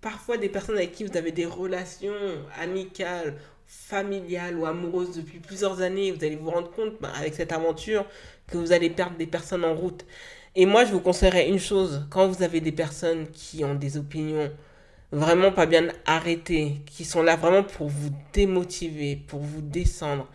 parfois 0.00 0.36
des 0.36 0.48
personnes 0.48 0.74
avec 0.76 0.90
qui 0.90 1.04
vous 1.04 1.16
avez 1.16 1.30
des 1.30 1.46
relations 1.46 2.12
amicales, 2.60 3.36
familiales 3.66 4.58
ou 4.58 4.66
amoureuses 4.66 5.14
depuis 5.14 5.38
plusieurs 5.38 5.80
années, 5.80 6.10
vous 6.10 6.24
allez 6.24 6.34
vous 6.34 6.50
rendre 6.50 6.72
compte 6.72 7.00
bah, 7.00 7.12
avec 7.16 7.34
cette 7.34 7.52
aventure 7.52 8.04
que 8.48 8.58
vous 8.58 8.72
allez 8.72 8.90
perdre 8.90 9.16
des 9.16 9.28
personnes 9.28 9.64
en 9.64 9.76
route. 9.76 10.04
Et 10.56 10.66
moi, 10.66 10.84
je 10.84 10.90
vous 10.90 11.00
conseillerais 11.00 11.48
une 11.48 11.60
chose, 11.60 12.04
quand 12.10 12.26
vous 12.26 12.42
avez 12.42 12.60
des 12.60 12.72
personnes 12.72 13.30
qui 13.30 13.64
ont 13.64 13.76
des 13.76 13.96
opinions 13.96 14.50
vraiment 15.12 15.52
pas 15.52 15.66
bien 15.66 15.88
arrêtées, 16.04 16.80
qui 16.86 17.04
sont 17.04 17.22
là 17.22 17.36
vraiment 17.36 17.62
pour 17.62 17.88
vous 17.88 18.10
démotiver, 18.32 19.16
pour 19.16 19.40
vous 19.40 19.62
descendre, 19.62 20.28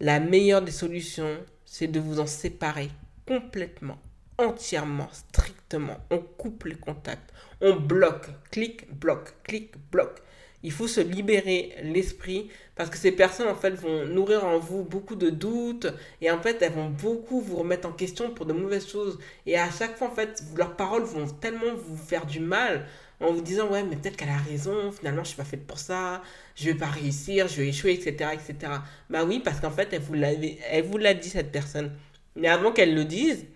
la 0.00 0.20
meilleure 0.20 0.62
des 0.62 0.72
solutions, 0.72 1.38
c'est 1.64 1.86
de 1.86 2.00
vous 2.00 2.20
en 2.20 2.26
séparer 2.26 2.90
complètement, 3.26 3.98
entièrement, 4.38 5.08
strictement. 5.12 5.98
On 6.10 6.18
coupe 6.18 6.64
les 6.64 6.74
contacts 6.74 7.32
on 7.60 7.74
bloque, 7.76 8.26
clic, 8.50 8.86
bloque, 8.98 9.34
clic, 9.42 9.72
bloque. 9.90 10.18
Il 10.62 10.72
faut 10.72 10.88
se 10.88 11.00
libérer 11.00 11.74
l'esprit 11.82 12.50
parce 12.74 12.90
que 12.90 12.98
ces 12.98 13.12
personnes 13.12 13.48
en 13.48 13.54
fait 13.54 13.70
vont 13.70 14.04
nourrir 14.04 14.44
en 14.44 14.58
vous 14.58 14.82
beaucoup 14.82 15.14
de 15.14 15.30
doutes 15.30 15.86
et 16.20 16.30
en 16.30 16.40
fait 16.40 16.60
elles 16.60 16.72
vont 16.72 16.90
beaucoup 16.90 17.40
vous 17.40 17.56
remettre 17.56 17.86
en 17.88 17.92
question 17.92 18.30
pour 18.30 18.46
de 18.46 18.52
mauvaises 18.52 18.88
choses 18.88 19.18
et 19.46 19.56
à 19.56 19.70
chaque 19.70 19.96
fois 19.96 20.08
en 20.08 20.14
fait 20.14 20.42
leurs 20.56 20.74
paroles 20.74 21.04
vont 21.04 21.28
tellement 21.28 21.74
vous 21.76 21.96
faire 21.96 22.26
du 22.26 22.40
mal 22.40 22.86
en 23.20 23.32
vous 23.32 23.40
disant 23.40 23.68
ouais 23.68 23.82
mais 23.82 23.96
peut-être 23.96 24.16
qu'elle 24.16 24.28
a 24.28 24.36
raison 24.36 24.92
finalement 24.92 25.24
je 25.24 25.28
suis 25.28 25.36
pas 25.36 25.44
faite 25.44 25.66
pour 25.66 25.78
ça 25.78 26.22
je 26.54 26.66
vais 26.66 26.74
pas 26.74 26.86
réussir 26.86 27.48
je 27.48 27.56
vais 27.56 27.68
échouer 27.68 27.92
etc 27.92 28.30
etc 28.34 28.72
bah 29.08 29.24
oui 29.24 29.40
parce 29.40 29.60
qu'en 29.60 29.70
fait 29.70 29.88
elle 29.92 30.02
vous 30.02 30.14
elle 30.14 30.84
vous 30.84 30.98
l'a 30.98 31.14
dit 31.14 31.30
cette 31.30 31.50
personne 31.50 31.92
mais 32.34 32.48
avant 32.48 32.72
qu'elle 32.72 32.94
le 32.94 33.04
dise 33.04 33.46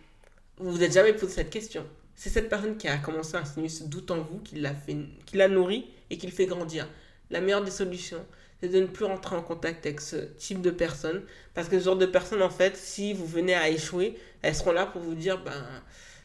vous 0.58 0.72
vous 0.72 0.82
êtes 0.82 0.94
jamais 0.94 1.12
posé 1.12 1.34
cette 1.34 1.50
question 1.50 1.84
c'est 2.20 2.28
cette 2.28 2.50
personne 2.50 2.76
qui 2.76 2.86
a 2.86 2.98
commencé 2.98 3.34
à 3.34 3.40
insinuer 3.40 3.70
ce 3.70 3.84
doute 3.84 4.10
en 4.10 4.20
vous 4.20 4.40
qui 4.40 4.56
l'a 4.56 4.74
fait, 4.74 4.94
qui 5.24 5.38
l'a 5.38 5.48
nourri 5.48 5.86
et 6.10 6.18
qui 6.18 6.26
le 6.26 6.32
fait 6.32 6.44
grandir. 6.44 6.86
La 7.30 7.40
meilleure 7.40 7.64
des 7.64 7.70
solutions, 7.70 8.22
c'est 8.60 8.68
de 8.68 8.78
ne 8.78 8.84
plus 8.84 9.06
rentrer 9.06 9.36
en 9.36 9.42
contact 9.42 9.86
avec 9.86 10.02
ce 10.02 10.16
type 10.36 10.60
de 10.60 10.70
personnes. 10.70 11.22
Parce 11.54 11.70
que 11.70 11.78
ce 11.78 11.86
genre 11.86 11.96
de 11.96 12.04
personnes, 12.04 12.42
en 12.42 12.50
fait, 12.50 12.76
si 12.76 13.14
vous 13.14 13.24
venez 13.24 13.54
à 13.54 13.70
échouer, 13.70 14.18
elles 14.42 14.54
seront 14.54 14.72
là 14.72 14.84
pour 14.84 15.00
vous 15.00 15.14
dire, 15.14 15.42
ben, 15.42 15.64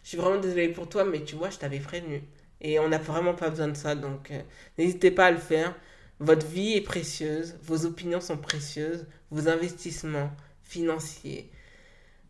je 0.04 0.10
suis 0.10 0.18
vraiment 0.18 0.38
désolée 0.38 0.68
pour 0.68 0.90
toi, 0.90 1.06
mais 1.06 1.24
tu 1.24 1.36
vois, 1.36 1.50
je 1.50 1.60
t'avais 1.60 1.80
prévenu. 1.80 2.24
Et 2.62 2.80
on 2.80 2.90
n'a 2.90 2.98
vraiment 2.98 3.34
pas 3.34 3.50
besoin 3.50 3.68
de 3.68 3.78
ça, 3.78 3.96
donc 3.96 4.32
euh, 4.32 4.42
n'hésitez 4.78 5.12
pas 5.12 5.28
à 5.28 5.32
le 5.32 5.38
faire. 5.38 5.76
Votre 6.20 6.48
vie 6.48 6.74
est 6.74 6.82
précieuse, 6.82 7.58
vos 7.64 7.86
opinions 7.86 8.22
sont 8.22 8.38
précieuses, 8.38 9.06
vos 9.32 9.50
investissements 9.50 10.32
financiers, 10.64 11.52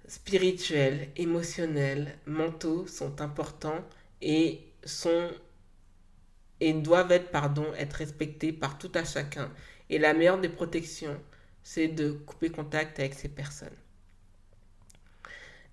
spirituels, 0.08 1.10
émotionnels, 1.15 2.17
mentaux 2.25 2.88
sont 2.88 3.22
importants 3.22 3.84
et 4.22 4.62
sont 4.84 5.29
et 6.62 6.74
doivent 6.74 7.12
être 7.12 7.32
pardon 7.32 7.65
être 7.77 7.94
respectés 7.94 8.53
par 8.53 8.77
tout 8.77 8.91
à 8.96 9.03
chacun. 9.03 9.51
Et 9.89 10.00
la 10.00 10.13
meilleure 10.13 10.39
des 10.39 10.50
protections, 10.50 11.20
c'est 11.63 11.88
de 11.88 12.12
couper 12.12 12.50
contact 12.50 13.00
avec 13.00 13.13
ces 13.13 13.29
personnes. 13.29 13.75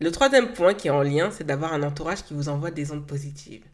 Le 0.00 0.10
troisième 0.10 0.52
point 0.52 0.74
qui 0.74 0.88
est 0.88 0.90
en 0.90 1.02
lien, 1.02 1.30
c'est 1.30 1.44
d'avoir 1.44 1.72
un 1.72 1.82
entourage 1.82 2.24
qui 2.24 2.34
vous 2.34 2.48
envoie 2.48 2.72
des 2.72 2.90
ondes 2.90 3.06
positives. 3.06 3.64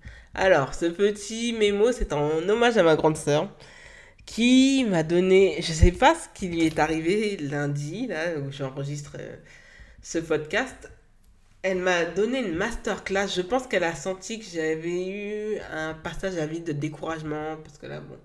Alors, 0.40 0.72
ce 0.72 0.86
petit 0.86 1.52
mémo, 1.52 1.90
c'est 1.90 2.12
en 2.12 2.48
hommage 2.48 2.78
à 2.78 2.84
ma 2.84 2.94
grande 2.94 3.16
sœur 3.16 3.48
qui 4.24 4.86
m'a 4.88 5.02
donné, 5.02 5.56
je 5.60 5.72
sais 5.72 5.90
pas 5.90 6.14
ce 6.14 6.28
qui 6.32 6.46
lui 6.46 6.64
est 6.64 6.78
arrivé 6.78 7.36
lundi, 7.38 8.06
là 8.06 8.38
où 8.38 8.52
j'enregistre 8.52 9.16
euh, 9.18 9.34
ce 10.00 10.18
podcast. 10.18 10.92
Elle 11.62 11.78
m'a 11.78 12.04
donné 12.04 12.38
une 12.38 12.54
masterclass. 12.54 13.26
Je 13.34 13.42
pense 13.42 13.66
qu'elle 13.66 13.82
a 13.82 13.96
senti 13.96 14.38
que 14.38 14.44
j'avais 14.44 15.08
eu 15.08 15.58
un 15.72 15.94
passage 15.94 16.38
à 16.38 16.46
vide 16.46 16.64
de 16.64 16.72
découragement 16.72 17.56
parce 17.64 17.76
que 17.78 17.86
là, 17.86 17.98
bon, 18.00 18.16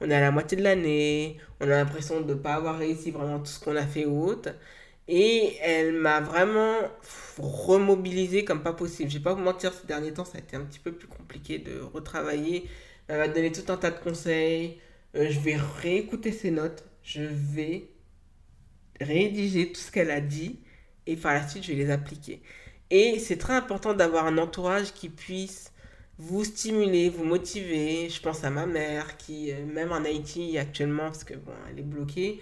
on 0.00 0.10
est 0.10 0.14
à 0.14 0.20
la 0.20 0.32
moitié 0.32 0.58
de 0.58 0.64
l'année, 0.64 1.38
on 1.60 1.66
a 1.66 1.68
l'impression 1.68 2.20
de 2.20 2.34
ne 2.34 2.38
pas 2.38 2.54
avoir 2.54 2.78
réussi 2.78 3.12
vraiment 3.12 3.38
tout 3.38 3.46
ce 3.46 3.60
qu'on 3.60 3.76
a 3.76 3.86
fait 3.86 4.06
ou 4.06 4.24
autre. 4.24 4.50
Et 5.12 5.56
elle 5.60 5.92
m'a 5.92 6.20
vraiment 6.20 6.76
remobilisé 7.38 8.44
comme 8.44 8.62
pas 8.62 8.72
possible. 8.72 9.10
Je 9.10 9.18
vais 9.18 9.24
pas 9.24 9.34
vous 9.34 9.42
mentir, 9.42 9.72
ces 9.74 9.84
derniers 9.86 10.12
temps, 10.12 10.24
ça 10.24 10.38
a 10.38 10.40
été 10.40 10.54
un 10.54 10.60
petit 10.60 10.78
peu 10.78 10.92
plus 10.92 11.08
compliqué 11.08 11.58
de 11.58 11.80
retravailler. 11.80 12.68
Elle 13.08 13.18
m'a 13.18 13.26
donné 13.26 13.50
tout 13.50 13.72
un 13.72 13.76
tas 13.76 13.90
de 13.90 13.98
conseils. 13.98 14.78
Euh, 15.16 15.26
je 15.28 15.40
vais 15.40 15.56
réécouter 15.82 16.30
ses 16.30 16.52
notes. 16.52 16.84
Je 17.02 17.22
vais 17.22 17.88
rédiger 19.00 19.72
tout 19.72 19.80
ce 19.80 19.90
qu'elle 19.90 20.12
a 20.12 20.20
dit. 20.20 20.60
Et 21.08 21.16
par 21.16 21.34
la 21.34 21.48
suite, 21.48 21.64
je 21.64 21.72
vais 21.72 21.78
les 21.78 21.90
appliquer. 21.90 22.40
Et 22.90 23.18
c'est 23.18 23.36
très 23.36 23.54
important 23.54 23.94
d'avoir 23.94 24.26
un 24.26 24.38
entourage 24.38 24.92
qui 24.92 25.08
puisse 25.08 25.72
vous 26.18 26.44
stimuler, 26.44 27.08
vous 27.08 27.24
motiver. 27.24 28.08
Je 28.08 28.20
pense 28.22 28.44
à 28.44 28.50
ma 28.50 28.66
mère 28.66 29.16
qui, 29.16 29.50
euh, 29.50 29.66
même 29.66 29.90
en 29.90 30.04
Haïti 30.04 30.56
actuellement, 30.56 31.06
parce 31.06 31.24
que 31.24 31.34
bon, 31.34 31.52
elle 31.68 31.80
est 31.80 31.82
bloquée, 31.82 32.40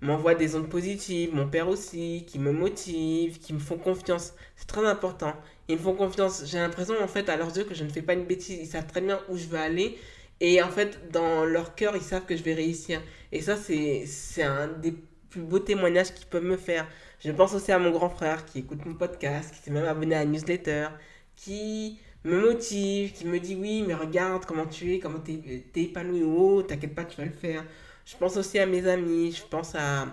m'envoie 0.00 0.34
des 0.34 0.54
ondes 0.56 0.68
positives, 0.68 1.34
mon 1.34 1.48
père 1.48 1.68
aussi, 1.68 2.24
qui 2.26 2.38
me 2.38 2.52
motive, 2.52 3.38
qui 3.38 3.52
me 3.52 3.58
font 3.58 3.78
confiance. 3.78 4.34
C'est 4.56 4.66
très 4.66 4.86
important. 4.86 5.34
Ils 5.68 5.76
me 5.76 5.80
font 5.82 5.94
confiance. 5.94 6.44
J'ai 6.46 6.58
l'impression, 6.58 6.94
en 7.02 7.08
fait, 7.08 7.28
à 7.28 7.36
leurs 7.36 7.56
yeux, 7.56 7.64
que 7.64 7.74
je 7.74 7.84
ne 7.84 7.90
fais 7.90 8.02
pas 8.02 8.14
une 8.14 8.24
bêtise. 8.24 8.58
Ils 8.60 8.66
savent 8.66 8.86
très 8.86 9.00
bien 9.00 9.20
où 9.28 9.36
je 9.36 9.46
veux 9.46 9.58
aller. 9.58 9.98
Et 10.40 10.62
en 10.62 10.70
fait, 10.70 11.10
dans 11.10 11.44
leur 11.44 11.74
cœur, 11.74 11.96
ils 11.96 12.02
savent 12.02 12.24
que 12.24 12.36
je 12.36 12.42
vais 12.42 12.54
réussir. 12.54 13.02
Et 13.32 13.42
ça, 13.42 13.56
c'est 13.56 14.42
un 14.42 14.68
des 14.68 14.94
plus 15.30 15.42
beaux 15.42 15.58
témoignages 15.58 16.14
qu'ils 16.14 16.26
peuvent 16.26 16.44
me 16.44 16.56
faire. 16.56 16.86
Je 17.20 17.32
pense 17.32 17.54
aussi 17.54 17.72
à 17.72 17.78
mon 17.78 17.90
grand 17.90 18.08
frère 18.08 18.44
qui 18.44 18.60
écoute 18.60 18.84
mon 18.86 18.94
podcast, 18.94 19.52
qui 19.54 19.60
s'est 19.60 19.70
même 19.72 19.84
abonné 19.84 20.14
à 20.14 20.20
la 20.20 20.24
newsletter, 20.26 20.88
qui 21.34 21.98
me 22.24 22.40
motive, 22.40 23.12
qui 23.12 23.26
me 23.26 23.40
dit 23.40 23.56
oui, 23.56 23.82
mais 23.86 23.94
regarde 23.94 24.44
comment 24.46 24.66
tu 24.66 24.94
es, 24.94 24.98
comment 25.00 25.20
tu 25.20 25.32
es, 25.32 25.64
es, 25.74 25.82
épanoui. 25.82 26.22
Oh, 26.22 26.62
t'inquiète 26.62 26.94
pas, 26.94 27.04
tu 27.04 27.16
vas 27.16 27.24
le 27.26 27.32
faire. 27.32 27.64
Je 28.10 28.16
pense 28.16 28.36
aussi 28.38 28.58
à 28.58 28.64
mes 28.64 28.88
amis, 28.88 29.32
je 29.32 29.42
pense 29.44 29.74
à, 29.74 30.06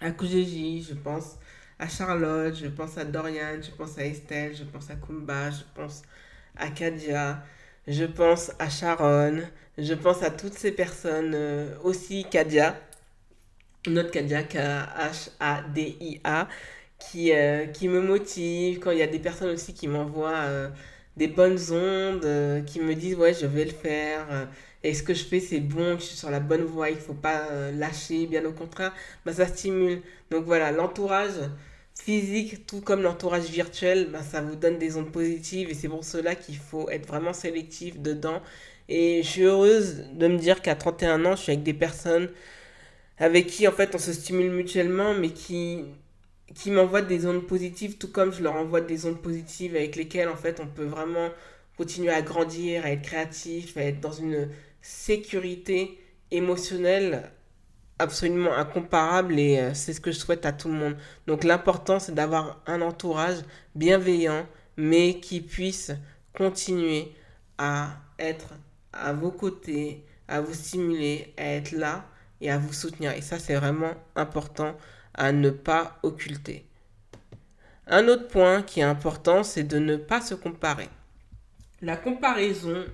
à 0.00 0.08
je 0.10 0.94
pense 0.94 1.36
à 1.78 1.88
Charlotte, 1.88 2.52
je 2.56 2.66
pense 2.66 2.98
à 2.98 3.04
Dorian, 3.04 3.62
je 3.62 3.70
pense 3.70 3.96
à 3.96 4.04
Estelle, 4.04 4.56
je 4.56 4.64
pense 4.64 4.90
à 4.90 4.96
Kumba, 4.96 5.52
je 5.52 5.62
pense 5.72 6.02
à 6.56 6.68
Kadia, 6.68 7.44
je 7.86 8.04
pense 8.06 8.50
à 8.58 8.68
Sharon, 8.68 9.42
je 9.78 9.94
pense 9.94 10.20
à 10.24 10.30
toutes 10.30 10.54
ces 10.54 10.72
personnes, 10.72 11.32
euh, 11.32 11.78
aussi 11.84 12.24
Kadia, 12.28 12.74
notre 13.86 14.10
Kadia, 14.10 14.42
K-H-A-D-I-A, 14.42 15.28
qui, 16.98 17.32
euh, 17.32 17.66
qui 17.66 17.88
me 17.88 18.00
motive, 18.00 18.80
quand 18.80 18.90
il 18.90 18.98
y 18.98 19.02
a 19.02 19.06
des 19.06 19.20
personnes 19.20 19.50
aussi 19.50 19.74
qui 19.74 19.86
m'envoient 19.86 20.32
euh, 20.32 20.70
des 21.16 21.28
bonnes 21.28 21.58
ondes, 21.72 22.64
qui 22.66 22.80
me 22.80 22.94
disent 22.94 23.16
ouais 23.16 23.34
je 23.34 23.46
vais 23.46 23.64
le 23.64 23.70
faire, 23.72 24.48
et 24.86 24.94
ce 24.94 25.02
que 25.02 25.14
je 25.14 25.24
fais 25.24 25.40
c'est 25.40 25.60
bon, 25.60 25.98
je 25.98 26.04
suis 26.04 26.16
sur 26.16 26.30
la 26.30 26.38
bonne 26.40 26.62
voie, 26.62 26.90
il 26.90 26.96
faut 26.96 27.14
pas 27.14 27.48
euh, 27.50 27.72
lâcher, 27.72 28.26
bien 28.26 28.44
au 28.44 28.52
contraire, 28.52 28.94
bah, 29.24 29.32
ça 29.32 29.46
stimule. 29.46 30.00
Donc 30.30 30.44
voilà, 30.44 30.70
l'entourage 30.70 31.32
physique, 31.94 32.66
tout 32.66 32.80
comme 32.80 33.02
l'entourage 33.02 33.44
virtuel, 33.50 34.08
bah, 34.12 34.22
ça 34.22 34.40
vous 34.42 34.54
donne 34.54 34.78
des 34.78 34.96
ondes 34.96 35.10
positives 35.10 35.70
et 35.70 35.74
c'est 35.74 35.88
pour 35.88 36.04
cela 36.04 36.36
qu'il 36.36 36.56
faut 36.56 36.88
être 36.90 37.06
vraiment 37.06 37.32
sélectif 37.32 37.98
dedans. 37.98 38.40
Et 38.88 39.22
je 39.24 39.28
suis 39.28 39.42
heureuse 39.42 40.04
de 40.14 40.28
me 40.28 40.38
dire 40.38 40.62
qu'à 40.62 40.76
31 40.76 41.24
ans, 41.24 41.34
je 41.36 41.42
suis 41.42 41.52
avec 41.52 41.64
des 41.64 41.74
personnes 41.74 42.30
avec 43.18 43.46
qui 43.48 43.66
en 43.66 43.72
fait 43.72 43.94
on 43.94 43.98
se 43.98 44.12
stimule 44.12 44.50
mutuellement, 44.50 45.14
mais 45.14 45.30
qui 45.30 45.84
qui 46.54 46.70
m'envoient 46.70 47.02
des 47.02 47.26
ondes 47.26 47.46
positives, 47.46 47.98
tout 47.98 48.10
comme 48.10 48.32
je 48.32 48.42
leur 48.42 48.54
envoie 48.54 48.80
des 48.80 49.06
ondes 49.06 49.20
positives 49.20 49.74
avec 49.74 49.96
lesquelles 49.96 50.28
en 50.28 50.36
fait 50.36 50.60
on 50.60 50.66
peut 50.66 50.84
vraiment 50.84 51.30
continuer 51.76 52.10
à 52.10 52.22
grandir, 52.22 52.84
à 52.84 52.90
être 52.90 53.02
créatif, 53.02 53.76
à 53.76 53.82
être 53.82 54.00
dans 54.00 54.12
une 54.12 54.48
sécurité 54.80 55.98
émotionnelle 56.30 57.30
absolument 57.98 58.54
incomparable 58.54 59.38
et 59.38 59.58
euh, 59.58 59.74
c'est 59.74 59.92
ce 59.92 60.00
que 60.00 60.12
je 60.12 60.18
souhaite 60.18 60.46
à 60.46 60.52
tout 60.52 60.68
le 60.68 60.74
monde. 60.74 60.96
Donc 61.26 61.44
l'important 61.44 61.98
c'est 61.98 62.14
d'avoir 62.14 62.62
un 62.66 62.82
entourage 62.82 63.38
bienveillant 63.74 64.46
mais 64.76 65.18
qui 65.20 65.40
puisse 65.40 65.92
continuer 66.34 67.12
à 67.58 67.96
être 68.18 68.54
à 68.92 69.12
vos 69.12 69.30
côtés, 69.30 70.04
à 70.28 70.40
vous 70.40 70.54
stimuler, 70.54 71.32
à 71.36 71.44
être 71.54 71.72
là 71.72 72.04
et 72.40 72.50
à 72.50 72.58
vous 72.58 72.72
soutenir. 72.72 73.12
Et 73.12 73.22
ça 73.22 73.38
c'est 73.38 73.54
vraiment 73.54 73.94
important 74.14 74.76
à 75.16 75.32
ne 75.32 75.50
pas 75.50 75.98
occulter. 76.02 76.66
Un 77.88 78.08
autre 78.08 78.28
point 78.28 78.62
qui 78.62 78.80
est 78.80 78.84
important, 78.84 79.42
c'est 79.42 79.62
de 79.64 79.78
ne 79.78 79.96
pas 79.96 80.20
se 80.20 80.34
comparer. 80.34 80.88
La 81.82 81.96
comparaison, 81.96 82.84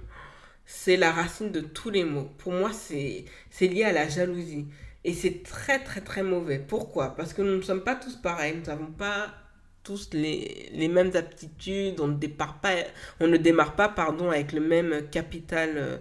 c'est 0.66 0.96
la 0.96 1.12
racine 1.12 1.50
de 1.50 1.60
tous 1.60 1.90
les 1.90 2.04
maux. 2.04 2.30
Pour 2.38 2.52
moi, 2.52 2.70
c'est 2.72 3.24
lié 3.60 3.84
à 3.84 3.92
la 3.92 4.08
jalousie. 4.08 4.66
Et 5.04 5.14
c'est 5.14 5.42
très 5.42 5.82
très 5.82 6.00
très 6.00 6.22
mauvais. 6.22 6.58
Pourquoi? 6.58 7.16
Parce 7.16 7.32
que 7.32 7.42
nous 7.42 7.56
ne 7.56 7.62
sommes 7.62 7.82
pas 7.82 7.96
tous 7.96 8.16
pareils. 8.16 8.56
Nous 8.56 8.66
n'avons 8.66 8.92
pas 8.92 9.28
tous 9.82 10.10
les, 10.12 10.70
les, 10.72 10.88
mêmes 10.88 11.10
aptitudes. 11.14 12.00
On 12.00 12.08
ne, 12.08 12.16
départ 12.16 12.60
pas, 12.60 12.74
on 13.20 13.26
ne 13.26 13.36
démarre 13.36 13.74
pas 13.74 13.88
pardon, 13.88 14.30
avec 14.30 14.52
le 14.52 14.60
même 14.60 15.08
capital 15.10 15.70
euh, 15.76 15.96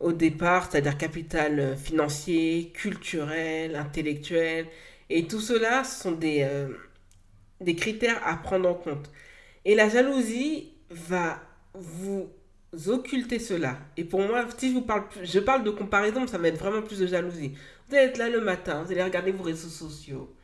au 0.00 0.12
départ, 0.12 0.70
c'est-à-dire 0.70 0.96
capital 0.96 1.60
euh, 1.60 1.76
financier, 1.76 2.72
culturel, 2.74 3.76
intellectuel. 3.76 4.66
Et 5.10 5.26
tout 5.26 5.40
cela 5.40 5.84
sont 5.84 6.12
des, 6.12 6.42
euh, 6.42 6.68
des 7.60 7.74
critères 7.74 8.20
à 8.26 8.36
prendre 8.36 8.68
en 8.68 8.74
compte. 8.74 9.10
Et 9.64 9.74
la 9.74 9.88
jalousie 9.88 10.72
va 10.88 11.42
vous 11.74 12.30
occultez 12.86 13.38
cela. 13.38 13.78
Et 13.96 14.04
pour 14.04 14.20
moi, 14.20 14.44
si 14.56 14.68
je 14.68 14.74
vous 14.74 14.82
parle, 14.82 15.04
je 15.22 15.40
parle 15.40 15.64
de 15.64 15.70
comparaison, 15.70 16.26
ça 16.26 16.38
va 16.38 16.48
être 16.48 16.58
vraiment 16.58 16.82
plus 16.82 17.00
de 17.00 17.06
jalousie. 17.06 17.54
Vous 17.88 17.96
allez 17.96 18.06
être 18.06 18.18
là 18.18 18.28
le 18.28 18.40
matin, 18.40 18.82
vous 18.82 18.92
allez 18.92 19.02
regarder 19.02 19.32
vos 19.32 19.42
réseaux 19.42 19.68
sociaux. 19.68 20.34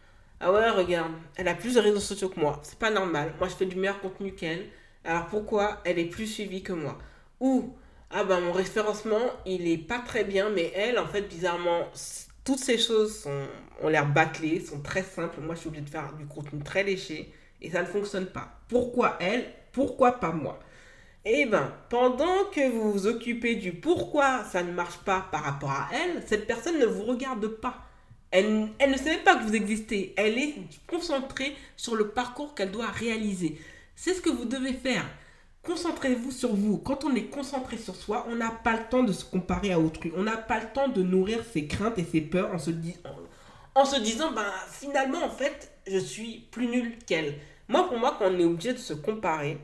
Ah 0.40 0.52
ouais, 0.52 0.68
regarde, 0.70 1.12
elle 1.36 1.48
a 1.48 1.54
plus 1.54 1.74
de 1.74 1.80
réseaux 1.80 2.00
sociaux 2.00 2.28
que 2.28 2.38
moi. 2.40 2.60
C'est 2.62 2.78
pas 2.78 2.90
normal. 2.90 3.32
Moi, 3.38 3.48
je 3.48 3.54
fais 3.54 3.66
du 3.66 3.76
meilleur 3.76 4.00
contenu 4.00 4.32
qu'elle. 4.34 4.66
Alors 5.04 5.26
pourquoi 5.26 5.80
elle 5.84 5.98
est 5.98 6.06
plus 6.06 6.26
suivie 6.26 6.62
que 6.62 6.72
moi? 6.72 6.98
Ou, 7.40 7.74
ah 8.10 8.24
ben 8.24 8.40
mon 8.40 8.52
référencement, 8.52 9.30
il 9.46 9.68
est 9.68 9.78
pas 9.78 10.00
très 10.00 10.24
bien, 10.24 10.50
mais 10.50 10.72
elle, 10.74 10.98
en 10.98 11.06
fait, 11.06 11.22
bizarrement, 11.22 11.86
toutes 12.46 12.60
ces 12.60 12.78
choses 12.78 13.28
ont 13.82 13.88
l'air 13.88 14.06
bâclées, 14.06 14.64
sont 14.64 14.80
très 14.80 15.02
simples. 15.02 15.40
Moi, 15.40 15.56
je 15.56 15.60
suis 15.60 15.68
obligée 15.68 15.84
de 15.84 15.90
faire 15.90 16.12
du 16.14 16.24
contenu 16.26 16.62
très 16.62 16.84
léché 16.84 17.30
et 17.60 17.70
ça 17.70 17.82
ne 17.82 17.86
fonctionne 17.86 18.26
pas. 18.26 18.60
Pourquoi 18.68 19.16
elle? 19.20 19.44
Pourquoi 19.72 20.12
pas 20.12 20.32
moi? 20.32 20.58
Eh 21.24 21.44
bien, 21.44 21.74
pendant 21.90 22.44
que 22.54 22.70
vous 22.70 22.92
vous 22.92 23.06
occupez 23.08 23.56
du 23.56 23.72
pourquoi 23.72 24.44
ça 24.44 24.62
ne 24.62 24.70
marche 24.70 24.98
pas 24.98 25.26
par 25.32 25.42
rapport 25.42 25.72
à 25.72 25.88
elle, 25.92 26.22
cette 26.24 26.46
personne 26.46 26.78
ne 26.78 26.86
vous 26.86 27.02
regarde 27.02 27.48
pas. 27.48 27.84
Elle, 28.30 28.68
elle 28.78 28.92
ne 28.92 28.96
sait 28.96 29.16
même 29.16 29.24
pas 29.24 29.34
que 29.36 29.42
vous 29.42 29.56
existez. 29.56 30.14
Elle 30.16 30.38
est 30.38 30.54
concentrée 30.86 31.56
sur 31.76 31.96
le 31.96 32.08
parcours 32.08 32.54
qu'elle 32.54 32.70
doit 32.70 32.86
réaliser. 32.86 33.60
C'est 33.96 34.14
ce 34.14 34.20
que 34.20 34.30
vous 34.30 34.44
devez 34.44 34.72
faire. 34.72 35.04
Concentrez-vous 35.66 36.30
sur 36.30 36.54
vous. 36.54 36.78
Quand 36.78 37.04
on 37.04 37.14
est 37.16 37.24
concentré 37.24 37.76
sur 37.76 37.96
soi, 37.96 38.24
on 38.30 38.36
n'a 38.36 38.50
pas 38.52 38.76
le 38.76 38.88
temps 38.88 39.02
de 39.02 39.12
se 39.12 39.24
comparer 39.24 39.72
à 39.72 39.80
autrui. 39.80 40.12
On 40.16 40.22
n'a 40.22 40.36
pas 40.36 40.60
le 40.60 40.68
temps 40.72 40.86
de 40.86 41.02
nourrir 41.02 41.42
ses 41.44 41.66
craintes 41.66 41.98
et 41.98 42.04
ses 42.04 42.20
peurs 42.20 42.52
en 42.52 42.58
se, 42.58 42.70
disant, 42.70 44.30
ben, 44.32 44.46
finalement, 44.70 45.24
en 45.24 45.28
fait, 45.28 45.72
je 45.88 45.98
suis 45.98 46.46
plus 46.52 46.68
nul 46.68 46.96
qu'elle. 47.04 47.34
Moi, 47.66 47.88
pour 47.88 47.98
moi, 47.98 48.14
quand 48.16 48.26
on 48.30 48.38
est 48.38 48.44
obligé 48.44 48.74
de 48.74 48.78
se 48.78 48.94
comparer, 48.94 49.58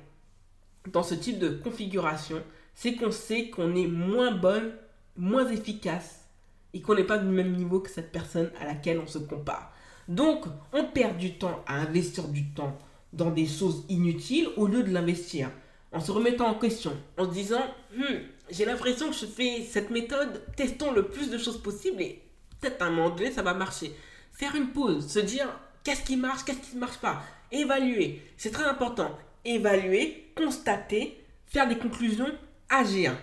dans 0.90 1.04
ce 1.04 1.14
type 1.14 1.38
de 1.38 1.50
configuration, 1.50 2.42
c'est 2.74 2.96
qu'on 2.96 3.12
sait 3.12 3.50
qu'on 3.50 3.76
est 3.76 3.86
moins 3.86 4.32
bonne, 4.32 4.72
moins 5.16 5.48
efficace 5.48 6.26
et 6.74 6.80
qu'on 6.80 6.96
n'est 6.96 7.04
pas 7.04 7.18
du 7.18 7.28
même 7.28 7.52
niveau 7.52 7.78
que 7.78 7.90
cette 7.90 8.10
personne 8.10 8.50
à 8.60 8.64
laquelle 8.64 8.98
on 8.98 9.06
se 9.06 9.18
compare. 9.18 9.72
Donc, 10.08 10.46
on 10.72 10.82
perd 10.82 11.16
du 11.16 11.38
temps 11.38 11.62
à 11.68 11.76
investir 11.76 12.26
du 12.26 12.48
temps 12.48 12.76
dans 13.12 13.30
des 13.30 13.46
choses 13.46 13.84
inutiles 13.88 14.48
au 14.56 14.66
lieu 14.66 14.82
de 14.82 14.90
l'investir 14.90 15.48
en 15.92 16.00
se 16.00 16.10
remettant 16.10 16.48
en 16.48 16.54
question, 16.54 16.92
en 17.18 17.24
se 17.24 17.30
disant 17.30 17.62
hmm, 17.96 18.18
j'ai 18.50 18.64
l'impression 18.64 19.08
que 19.08 19.16
je 19.16 19.26
fais 19.26 19.62
cette 19.62 19.90
méthode, 19.90 20.42
testons 20.56 20.92
le 20.92 21.08
plus 21.08 21.30
de 21.30 21.38
choses 21.38 21.62
possible 21.62 22.02
et 22.02 22.22
peut-être 22.60 22.82
à 22.82 22.86
un 22.86 22.90
moment 22.90 23.10
donné 23.10 23.30
ça 23.30 23.42
va 23.42 23.54
marcher. 23.54 23.94
Faire 24.32 24.54
une 24.56 24.68
pause, 24.68 25.08
se 25.08 25.18
dire 25.18 25.48
qu'est-ce 25.84 26.02
qui 26.02 26.16
marche, 26.16 26.44
qu'est-ce 26.44 26.60
qui 26.60 26.74
ne 26.74 26.80
marche 26.80 26.98
pas, 26.98 27.22
évaluer, 27.50 28.22
c'est 28.36 28.50
très 28.50 28.64
important. 28.64 29.16
Évaluer, 29.44 30.32
constater, 30.36 31.20
faire 31.46 31.68
des 31.68 31.76
conclusions, 31.76 32.32
agir. 32.68 33.16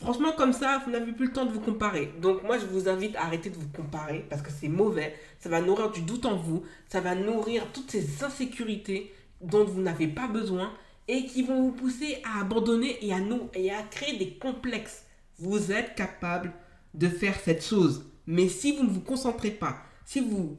Franchement, 0.00 0.32
comme 0.32 0.54
ça, 0.54 0.80
vous 0.84 0.90
n'avez 0.90 1.12
plus 1.12 1.26
le 1.26 1.32
temps 1.32 1.44
de 1.44 1.52
vous 1.52 1.60
comparer. 1.60 2.10
Donc, 2.22 2.42
moi, 2.42 2.56
je 2.56 2.64
vous 2.64 2.88
invite 2.88 3.16
à 3.16 3.24
arrêter 3.24 3.50
de 3.50 3.56
vous 3.56 3.68
comparer 3.68 4.24
parce 4.30 4.40
que 4.40 4.50
c'est 4.50 4.68
mauvais. 4.68 5.14
Ça 5.38 5.50
va 5.50 5.60
nourrir 5.60 5.90
du 5.90 6.00
doute 6.00 6.24
en 6.24 6.36
vous. 6.36 6.64
Ça 6.88 7.00
va 7.02 7.14
nourrir 7.14 7.66
toutes 7.74 7.90
ces 7.90 8.24
insécurités 8.24 9.12
dont 9.42 9.64
vous 9.64 9.82
n'avez 9.82 10.08
pas 10.08 10.26
besoin 10.26 10.72
et 11.08 11.26
qui 11.26 11.42
vont 11.42 11.62
vous 11.62 11.72
pousser 11.72 12.18
à 12.24 12.40
abandonner 12.40 13.04
et 13.04 13.12
à, 13.12 13.20
nous, 13.20 13.48
et 13.54 13.70
à 13.70 13.82
créer 13.82 14.16
des 14.16 14.34
complexes. 14.34 15.04
Vous 15.38 15.72
êtes 15.72 15.94
capable 15.94 16.52
de 16.94 17.08
faire 17.08 17.38
cette 17.40 17.64
chose. 17.64 18.04
Mais 18.26 18.48
si 18.48 18.76
vous 18.76 18.84
ne 18.84 18.90
vous 18.90 19.00
concentrez 19.00 19.50
pas, 19.50 19.82
si 20.04 20.20
vous 20.20 20.56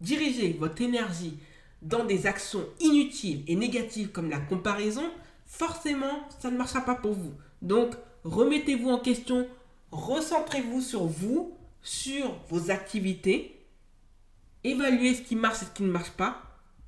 dirigez 0.00 0.52
votre 0.58 0.82
énergie 0.82 1.38
dans 1.82 2.04
des 2.04 2.26
actions 2.26 2.66
inutiles 2.80 3.44
et 3.46 3.56
négatives 3.56 4.10
comme 4.10 4.30
la 4.30 4.40
comparaison, 4.40 5.04
forcément, 5.46 6.28
ça 6.40 6.50
ne 6.50 6.56
marchera 6.56 6.80
pas 6.80 6.94
pour 6.94 7.12
vous. 7.12 7.32
Donc, 7.62 7.94
remettez-vous 8.24 8.90
en 8.90 8.98
question, 8.98 9.46
recentrez-vous 9.92 10.80
sur 10.80 11.04
vous, 11.04 11.56
sur 11.82 12.36
vos 12.48 12.70
activités, 12.70 13.64
évaluez 14.64 15.14
ce 15.14 15.22
qui 15.22 15.36
marche 15.36 15.62
et 15.62 15.66
ce 15.66 15.70
qui 15.70 15.84
ne 15.84 15.90
marche 15.90 16.10
pas, 16.10 16.42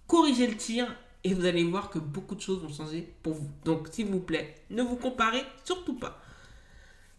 corrigez 0.07 0.47
le 0.47 0.57
tir 0.57 0.95
et 1.25 1.35
vous 1.35 1.45
allez 1.45 1.65
voir 1.65 1.91
que 1.91 1.99
beaucoup 1.99 2.35
de 2.35 2.41
choses 2.41 2.63
vont 2.63 2.73
changer 2.73 3.13
pour 3.23 3.35
vous. 3.35 3.51
Donc, 3.65 3.89
s'il 3.91 4.07
vous 4.07 4.21
plaît, 4.21 4.55
ne 4.71 4.83
vous 4.83 4.97
comparez 4.97 5.43
surtout 5.65 5.99
pas. 5.99 6.21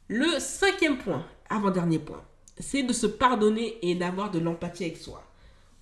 Le 0.07 0.39
cinquième 0.39 0.97
point, 0.97 1.25
avant-dernier 1.49 1.99
point, 1.99 2.23
c'est 2.57 2.83
de 2.83 2.93
se 2.93 3.07
pardonner 3.07 3.77
et 3.81 3.95
d'avoir 3.95 4.31
de 4.31 4.39
l'empathie 4.39 4.85
avec 4.85 4.97
soi. 4.97 5.23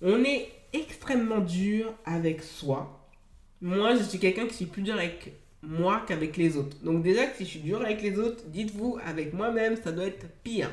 On 0.02 0.22
est 0.24 0.52
extrêmement 0.72 1.40
dur 1.40 1.94
avec 2.04 2.42
soi. 2.42 3.08
Moi, 3.60 3.96
je 3.96 4.02
suis 4.02 4.18
quelqu'un 4.18 4.46
qui 4.46 4.54
suis 4.54 4.66
plus 4.66 4.82
dur 4.82 4.94
avec 4.94 5.32
moi 5.62 6.04
qu'avec 6.06 6.36
les 6.36 6.56
autres. 6.56 6.76
Donc 6.82 7.02
déjà, 7.02 7.22
si 7.34 7.44
je 7.44 7.50
suis 7.50 7.60
dur 7.60 7.80
avec 7.82 8.02
les 8.02 8.18
autres, 8.18 8.44
dites-vous, 8.46 8.98
avec 9.04 9.32
moi-même, 9.32 9.76
ça 9.76 9.92
doit 9.92 10.04
être 10.04 10.26
pire. 10.42 10.70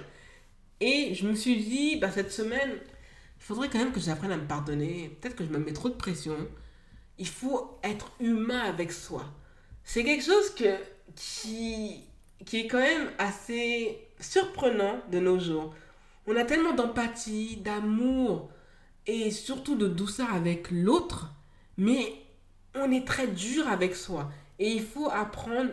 Et 0.80 1.14
je 1.16 1.28
me 1.28 1.34
suis 1.34 1.58
dit, 1.58 1.96
bah, 1.98 2.12
cette 2.12 2.32
semaine, 2.32 2.72
il 2.74 3.44
faudrait 3.44 3.70
quand 3.70 3.80
même 3.80 3.92
que 3.92 4.00
j'apprenne 4.00 4.32
à 4.32 4.38
me 4.38 4.48
pardonner. 4.48 5.10
Peut-être 5.22 5.36
que 5.36 5.46
je 5.46 5.50
me 5.50 5.58
mets 5.58 5.74
trop 5.74 5.90
de 5.90 5.96
pression. 5.96 6.36
Il 7.18 7.28
faut 7.28 7.80
être 7.84 8.12
humain 8.20 8.60
avec 8.60 8.92
soi. 8.92 9.26
C'est 9.84 10.04
quelque 10.04 10.24
chose 10.26 10.54
que, 10.56 10.78
qui, 11.16 12.04
qui 12.46 12.62
est 12.62 12.68
quand 12.68 12.80
même 12.80 13.10
assez 13.18 14.08
surprenant 14.20 15.00
de 15.12 15.20
nos 15.20 15.40
jours. 15.40 15.74
On 16.28 16.36
a 16.36 16.44
tellement 16.44 16.74
d'empathie, 16.74 17.58
d'amour 17.58 18.50
et 19.06 19.32
surtout 19.32 19.76
de 19.76 19.88
douceur 19.88 20.34
avec 20.34 20.72
l'autre, 20.72 21.34
mais 21.78 22.14
on 22.74 22.92
est 22.92 23.08
très 23.08 23.28
dur 23.28 23.68
avec 23.68 23.96
soi. 23.96 24.32
Et 24.58 24.72
il 24.72 24.84
faut 24.84 25.10
apprendre 25.10 25.72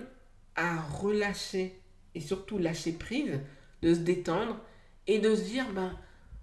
à 0.54 0.80
relâcher 0.80 1.80
et 2.14 2.20
surtout 2.20 2.58
lâcher 2.58 2.92
prise, 2.92 3.40
de 3.80 3.94
se 3.94 4.00
détendre 4.00 4.60
et 5.06 5.18
de 5.18 5.34
se 5.34 5.42
dire 5.42 5.66
ben 5.72 5.96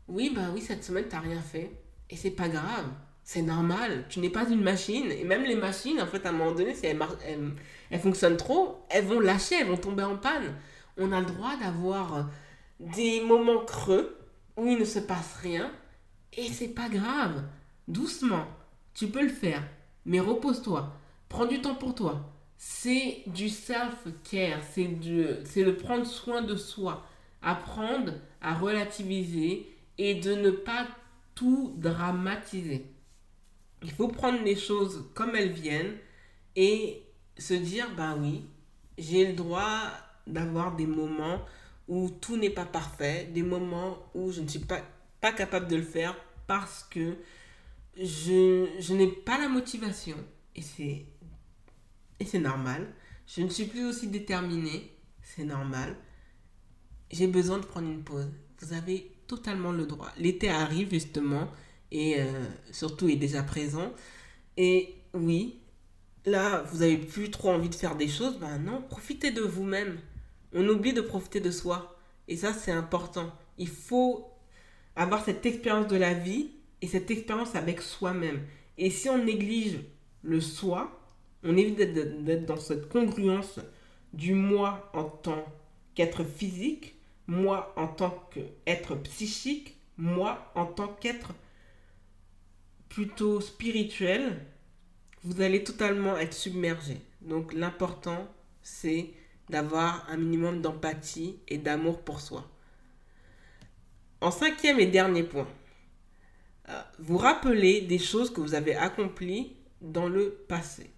oui, 0.07 0.31
ben 0.33 0.51
oui, 0.53 0.61
cette 0.61 0.83
semaine, 0.83 1.05
tu 1.07 1.15
n'as 1.15 1.21
rien 1.21 1.41
fait. 1.41 1.71
Et 2.09 2.15
c'est 2.15 2.31
pas 2.31 2.49
grave. 2.49 2.87
C'est 3.31 3.43
normal. 3.43 4.05
Tu 4.09 4.19
n'es 4.21 4.31
pas 4.31 4.49
une 4.49 4.63
machine. 4.63 5.11
Et 5.11 5.23
même 5.23 5.43
les 5.43 5.53
machines, 5.53 6.01
en 6.01 6.07
fait, 6.07 6.25
à 6.25 6.29
un 6.29 6.31
moment 6.31 6.51
donné, 6.51 6.73
si 6.73 6.87
elles, 6.87 6.97
elles, 7.91 7.99
fonctionnent 7.99 8.37
trop, 8.37 8.83
elles 8.89 9.05
vont 9.05 9.19
lâcher, 9.19 9.53
elles 9.61 9.67
vont 9.67 9.77
tomber 9.77 10.01
en 10.01 10.17
panne. 10.17 10.55
On 10.97 11.11
a 11.11 11.19
le 11.19 11.27
droit 11.27 11.55
d'avoir 11.57 12.27
des 12.79 13.21
moments 13.21 13.63
creux 13.65 14.17
où 14.57 14.65
il 14.65 14.79
ne 14.79 14.83
se 14.83 14.97
passe 14.97 15.35
rien. 15.43 15.71
Et 16.33 16.47
c'est 16.47 16.69
pas 16.69 16.89
grave. 16.89 17.43
Doucement. 17.87 18.47
Tu 18.95 19.09
peux 19.09 19.21
le 19.21 19.29
faire. 19.29 19.61
Mais 20.07 20.19
repose-toi. 20.19 20.91
Prends 21.29 21.45
du 21.45 21.61
temps 21.61 21.75
pour 21.75 21.93
toi. 21.93 22.33
C'est 22.57 23.21
du 23.27 23.49
self-care, 23.49 24.63
c'est 24.73 25.63
le 25.63 25.77
prendre 25.77 26.07
soin 26.07 26.41
de 26.41 26.55
soi. 26.55 27.05
Apprendre 27.43 28.13
à 28.41 28.55
relativiser 28.55 29.69
et 29.99 30.15
de 30.15 30.33
ne 30.33 30.49
pas 30.49 30.87
tout 31.35 31.75
dramatiser. 31.77 32.87
Il 33.81 33.91
faut 33.91 34.07
prendre 34.07 34.43
les 34.43 34.55
choses 34.55 35.09
comme 35.13 35.35
elles 35.35 35.51
viennent 35.51 35.95
et 36.55 37.03
se 37.37 37.53
dire, 37.53 37.87
bah 37.95 38.15
oui, 38.19 38.45
j'ai 38.97 39.27
le 39.27 39.33
droit 39.33 39.91
d'avoir 40.27 40.75
des 40.75 40.85
moments 40.85 41.39
où 41.87 42.09
tout 42.09 42.37
n'est 42.37 42.49
pas 42.49 42.65
parfait, 42.65 43.29
des 43.33 43.43
moments 43.43 43.97
où 44.13 44.31
je 44.31 44.41
ne 44.41 44.47
suis 44.47 44.59
pas, 44.59 44.81
pas 45.21 45.31
capable 45.31 45.67
de 45.67 45.77
le 45.77 45.83
faire 45.83 46.15
parce 46.45 46.83
que 46.83 47.15
je, 47.97 48.67
je 48.79 48.93
n'ai 48.93 49.07
pas 49.07 49.37
la 49.37 49.49
motivation. 49.49 50.17
Et 50.55 50.61
c'est 50.61 51.05
et 52.19 52.25
c'est 52.25 52.39
normal. 52.39 52.87
Je 53.27 53.41
ne 53.41 53.49
suis 53.49 53.65
plus 53.65 53.85
aussi 53.85 54.07
déterminée, 54.07 54.91
c'est 55.21 55.45
normal. 55.45 55.95
J'ai 57.11 57.27
besoin 57.27 57.59
de 57.59 57.65
prendre 57.65 57.87
une 57.87 58.03
pause. 58.03 58.29
Vous 58.59 58.73
avez 58.73 59.11
totalement 59.27 59.71
le 59.71 59.85
droit. 59.85 60.11
L'été 60.17 60.49
arrive 60.49 60.89
justement 60.91 61.49
et 61.91 62.19
euh, 62.19 62.45
surtout 62.71 63.09
est 63.09 63.15
déjà 63.15 63.43
présent. 63.43 63.91
Et 64.57 64.95
oui, 65.13 65.59
là, 66.25 66.63
vous 66.71 66.81
avez 66.81 66.97
plus 66.97 67.31
trop 67.31 67.49
envie 67.49 67.69
de 67.69 67.75
faire 67.75 67.95
des 67.95 68.07
choses. 68.07 68.37
Ben 68.39 68.57
non, 68.59 68.81
profitez 68.81 69.31
de 69.31 69.41
vous-même. 69.41 69.99
On 70.53 70.67
oublie 70.67 70.93
de 70.93 71.01
profiter 71.01 71.39
de 71.39 71.51
soi. 71.51 71.97
Et 72.27 72.37
ça, 72.37 72.53
c'est 72.53 72.71
important. 72.71 73.31
Il 73.57 73.67
faut 73.67 74.27
avoir 74.95 75.23
cette 75.23 75.45
expérience 75.45 75.87
de 75.87 75.97
la 75.97 76.13
vie 76.13 76.51
et 76.81 76.87
cette 76.87 77.09
expérience 77.11 77.55
avec 77.55 77.81
soi-même. 77.81 78.41
Et 78.77 78.89
si 78.89 79.09
on 79.09 79.23
néglige 79.23 79.79
le 80.23 80.39
soi, 80.39 80.99
on 81.43 81.55
évite 81.55 81.77
d'être 81.77 82.45
dans 82.45 82.57
cette 82.57 82.89
congruence 82.89 83.59
du 84.13 84.33
moi 84.33 84.89
en 84.93 85.05
tant 85.05 85.45
qu'être 85.95 86.23
physique, 86.23 86.95
moi 87.27 87.73
en 87.77 87.87
tant 87.87 88.27
qu'être 88.31 88.95
psychique, 88.95 89.77
moi 89.97 90.51
en 90.55 90.65
tant 90.65 90.87
qu'être 90.87 91.33
plutôt 92.89 93.39
spirituel, 93.39 94.45
vous 95.23 95.41
allez 95.41 95.63
totalement 95.63 96.17
être 96.17 96.33
submergé. 96.33 96.97
Donc 97.21 97.53
l'important, 97.53 98.27
c'est 98.61 99.11
d'avoir 99.49 100.07
un 100.09 100.17
minimum 100.17 100.61
d'empathie 100.61 101.39
et 101.47 101.57
d'amour 101.57 102.01
pour 102.01 102.21
soi. 102.21 102.49
En 104.21 104.31
cinquième 104.31 104.79
et 104.79 104.85
dernier 104.85 105.23
point, 105.23 105.47
euh, 106.69 106.81
vous 106.99 107.17
rappelez 107.17 107.81
des 107.81 107.99
choses 107.99 108.31
que 108.31 108.41
vous 108.41 108.53
avez 108.53 108.75
accomplies 108.75 109.55
dans 109.81 110.07
le 110.07 110.31
passé. 110.47 110.89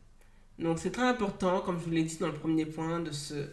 Donc 0.60 0.80
c'est 0.80 0.92
très 0.92 1.08
important, 1.08 1.62
comme 1.62 1.80
je 1.80 1.86
vous 1.86 1.92
l'ai 1.92 2.04
dit 2.04 2.18
dans 2.18 2.28
le 2.28 2.34
premier 2.34 2.66
point, 2.66 3.00
de 3.00 3.12
se 3.12 3.48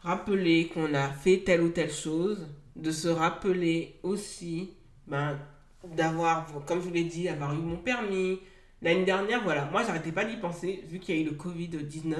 rappeler 0.00 0.68
qu'on 0.68 0.94
a 0.94 1.10
fait 1.10 1.38
telle 1.38 1.62
ou 1.62 1.70
telle 1.70 1.92
chose, 1.92 2.46
de 2.76 2.90
se 2.90 3.08
rappeler 3.08 3.98
aussi 4.02 4.70
ben, 5.06 5.38
d'avoir, 5.84 6.46
comme 6.66 6.80
je 6.80 6.88
vous 6.88 6.94
l'ai 6.94 7.04
dit, 7.04 7.28
avoir 7.28 7.54
eu 7.54 7.58
mon 7.58 7.76
permis. 7.76 8.40
L'année 8.82 9.04
dernière, 9.04 9.42
voilà, 9.42 9.66
moi 9.66 9.82
j'arrêtais 9.84 10.12
pas 10.12 10.24
d'y 10.24 10.36
penser, 10.36 10.84
vu 10.86 10.98
qu'il 10.98 11.14
y 11.14 11.18
a 11.18 11.22
eu 11.22 11.24
le 11.24 11.32
Covid-19, 11.36 12.16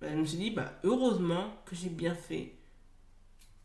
ben, 0.00 0.12
je 0.12 0.16
me 0.16 0.24
suis 0.24 0.38
dit, 0.38 0.50
ben, 0.50 0.70
heureusement 0.84 1.54
que 1.64 1.74
j'ai 1.74 1.88
bien 1.88 2.14
fait 2.14 2.52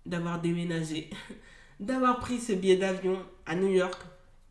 d'avoir 0.05 0.41
déménagé, 0.41 1.09
d'avoir 1.79 2.19
pris 2.19 2.39
ce 2.39 2.53
billet 2.53 2.77
d'avion 2.77 3.19
à 3.45 3.55
New 3.55 3.67
York 3.69 4.01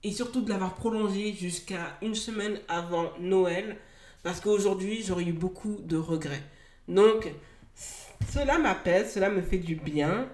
et 0.02 0.12
surtout 0.12 0.42
de 0.42 0.48
l'avoir 0.48 0.74
prolongé 0.74 1.32
jusqu'à 1.32 1.98
une 2.02 2.14
semaine 2.14 2.60
avant 2.68 3.10
Noël 3.18 3.76
parce 4.22 4.40
qu'aujourd'hui, 4.40 5.02
j'aurais 5.02 5.24
eu 5.24 5.32
beaucoup 5.32 5.78
de 5.82 5.96
regrets. 5.96 6.42
Donc, 6.88 7.32
cela 8.28 8.58
m'apaise, 8.58 9.12
cela 9.12 9.30
me 9.30 9.42
fait 9.42 9.58
du 9.58 9.76
bien. 9.76 10.28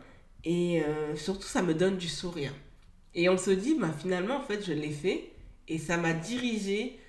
Et 0.45 0.83
euh, 0.83 1.15
surtout, 1.17 1.47
ça 1.47 1.63
me 1.63 1.75
donne 1.75 1.97
du 1.97 2.09
sourire. 2.09 2.53
Et 3.17 3.29
on 3.29 3.39
se 3.39 3.51
dit, 3.51 3.75
bah, 3.75 3.91
finalement, 3.99 4.37
en 4.37 4.43
fait, 4.43 4.65
je 4.65 4.73
l'ai 4.73 4.91
fait. 4.91 5.33
Et 5.67 5.79
ça 5.79 5.97
m'a 5.97 6.13
dirigé 6.13 7.01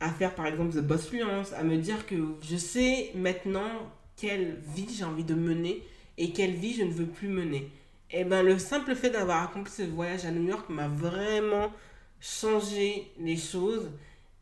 à 0.00 0.10
faire, 0.10 0.34
par 0.34 0.46
exemple, 0.46 0.74
The 0.74 0.80
Boss 0.80 1.08
Fluence, 1.08 1.52
à 1.52 1.64
me 1.64 1.76
dire 1.76 2.06
que 2.06 2.14
je 2.42 2.56
sais 2.56 3.10
maintenant 3.14 3.68
quelle 4.16 4.58
vie 4.74 4.86
j'ai 4.96 5.04
envie 5.04 5.24
de 5.24 5.34
mener 5.34 5.82
et 6.16 6.32
quelle 6.32 6.54
vie 6.54 6.74
je 6.74 6.84
ne 6.84 6.92
veux 6.92 7.06
plus 7.06 7.28
mener. 7.28 7.70
Et 8.10 8.24
ben 8.24 8.42
le 8.42 8.58
simple 8.58 8.94
fait 8.94 9.10
d'avoir 9.10 9.42
accompli 9.42 9.72
ce 9.72 9.82
voyage 9.82 10.24
à 10.24 10.30
New 10.30 10.48
York 10.48 10.68
m'a 10.70 10.88
vraiment 10.88 11.72
changé 12.20 13.10
les 13.18 13.36
choses 13.36 13.90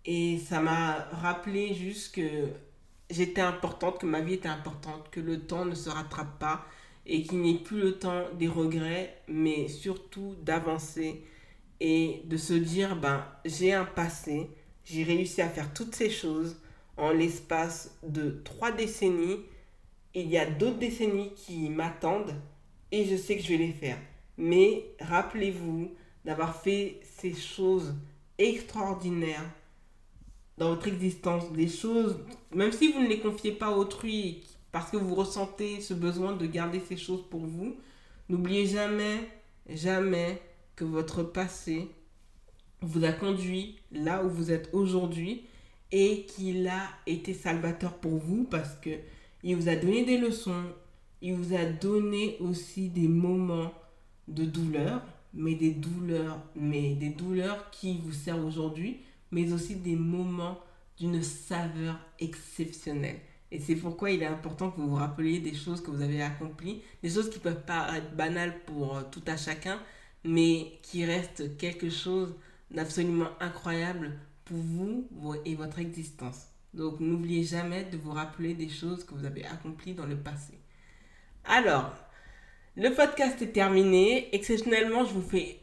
et 0.05 0.39
ça 0.39 0.61
m'a 0.61 1.09
rappelé 1.13 1.75
juste 1.75 2.15
que 2.15 2.49
j'étais 3.11 3.41
importante, 3.41 4.01
que 4.01 4.07
ma 4.07 4.21
vie 4.21 4.35
était 4.35 4.49
importante, 4.49 5.09
que 5.11 5.21
le 5.21 5.41
temps 5.41 5.65
ne 5.65 5.75
se 5.75 5.89
rattrape 5.89 6.39
pas 6.39 6.67
et 7.07 7.23
qu'il 7.23 7.41
n'y 7.41 7.57
ait 7.57 7.59
plus 7.59 7.81
le 7.81 7.99
temps 7.99 8.25
des 8.39 8.49
regrets, 8.49 9.23
mais 9.29 9.69
surtout 9.69 10.35
d'avancer 10.43 11.23
et 11.81 12.23
de 12.25 12.37
se 12.37 12.55
dire, 12.55 12.97
ben, 12.97 13.27
j'ai 13.45 13.73
un 13.73 13.85
passé, 13.85 14.49
j'ai 14.85 15.03
réussi 15.03 15.43
à 15.43 15.49
faire 15.49 15.73
toutes 15.75 15.95
ces 15.95 16.11
choses 16.11 16.57
en 16.97 17.11
l'espace 17.11 17.99
de 18.03 18.41
trois 18.45 18.73
décennies. 18.73 19.41
Il 20.15 20.29
y 20.29 20.39
a 20.39 20.47
d'autres 20.47 20.79
décennies 20.79 21.33
qui 21.35 21.69
m'attendent 21.69 22.35
et 22.93 23.05
je 23.05 23.17
sais 23.17 23.37
que 23.37 23.43
je 23.43 23.49
vais 23.49 23.59
les 23.59 23.73
faire. 23.73 23.99
Mais 24.39 24.85
rappelez-vous 25.01 25.93
d'avoir 26.25 26.61
fait 26.63 27.01
ces 27.19 27.35
choses 27.35 27.95
extraordinaires 28.39 29.51
dans 30.57 30.71
votre 30.71 30.87
existence, 30.87 31.51
des 31.53 31.69
choses, 31.69 32.19
même 32.53 32.73
si 32.73 32.93
vous 32.93 33.01
ne 33.01 33.09
les 33.09 33.19
confiez 33.19 33.53
pas 33.53 33.67
à 33.67 33.73
autrui, 33.73 34.45
parce 34.75 34.91
que 34.91 34.97
vous 34.97 35.15
ressentez 35.15 35.81
ce 35.81 35.95
besoin 35.95 36.35
de 36.35 36.47
garder 36.47 36.81
ces 36.81 36.97
choses 36.97 37.23
pour 37.31 37.47
vous, 37.47 37.77
n'oubliez 38.29 38.67
jamais, 38.67 39.21
jamais 39.69 40.43
que 40.75 40.83
votre 40.83 41.23
passé 41.23 41.89
vous 42.81 43.05
a 43.05 43.13
conduit 43.13 43.77
là 43.93 44.25
où 44.25 44.29
vous 44.29 44.51
êtes 44.51 44.71
aujourd'hui 44.73 45.45
et 45.93 46.27
qu'il 46.27 46.67
a 46.67 46.89
été 47.07 47.35
salvateur 47.35 47.95
pour 47.99 48.19
vous 48.19 48.49
parce 48.51 48.75
que 48.83 48.91
il 49.45 49.55
vous 49.55 49.69
a 49.69 49.77
donné 49.77 50.05
des 50.05 50.19
leçons, 50.19 50.65
il 51.23 51.35
vous 51.35 51.55
a 51.55 51.67
donné 51.67 52.37
aussi 52.41 52.89
des 52.89 53.07
moments 53.07 53.73
de 54.27 54.45
douleur, 54.45 55.03
mais 55.35 55.55
des 55.55 55.71
douleurs, 55.71 56.43
mais 56.57 56.95
des 56.95 57.11
douleurs 57.11 57.71
qui 57.71 57.99
vous 57.99 58.13
servent 58.13 58.45
aujourd'hui, 58.45 59.03
mais 59.31 59.53
aussi 59.53 59.77
des 59.77 59.95
moments 59.95 60.59
d'une 60.99 61.23
saveur 61.23 61.97
exceptionnelle. 62.19 63.21
Et 63.55 63.61
c'est 63.61 63.77
pourquoi 63.77 64.11
il 64.11 64.21
est 64.21 64.27
important 64.27 64.73
que 64.73 64.81
vous 64.81 64.91
vous 64.91 64.97
rappeliez 64.97 65.39
des 65.39 65.55
choses 65.55 65.81
que 65.81 65.93
vous 65.93 66.03
avez 66.03 66.21
accomplies, 66.21 66.83
des 67.05 67.09
choses 67.09 67.31
qui 67.31 67.39
peuvent 67.39 67.65
paraître 67.65 68.11
banales 68.11 68.59
pour 68.67 68.97
euh, 68.97 69.03
tout 69.13 69.23
à 69.29 69.37
chacun, 69.37 69.81
mais 70.25 70.81
qui 70.83 71.05
restent 71.05 71.57
quelque 71.57 71.89
chose 71.89 72.35
d'absolument 72.73 73.29
incroyable 73.39 74.19
pour 74.45 74.57
vous 74.57 75.09
et 75.45 75.55
votre 75.55 75.79
existence. 75.79 76.49
Donc 76.75 76.99
n'oubliez 76.99 77.45
jamais 77.45 77.85
de 77.85 77.97
vous 77.97 78.11
rappeler 78.11 78.55
des 78.55 78.69
choses 78.69 79.05
que 79.05 79.15
vous 79.15 79.25
avez 79.25 79.45
accomplies 79.45 79.95
dans 79.95 80.07
le 80.07 80.17
passé. 80.17 80.59
Alors, 81.45 81.95
le 82.75 82.91
podcast 82.91 83.41
est 83.41 83.53
terminé. 83.53 84.35
Exceptionnellement, 84.35 85.05
je 85.05 85.15
vous 85.15 85.23
fais 85.23 85.61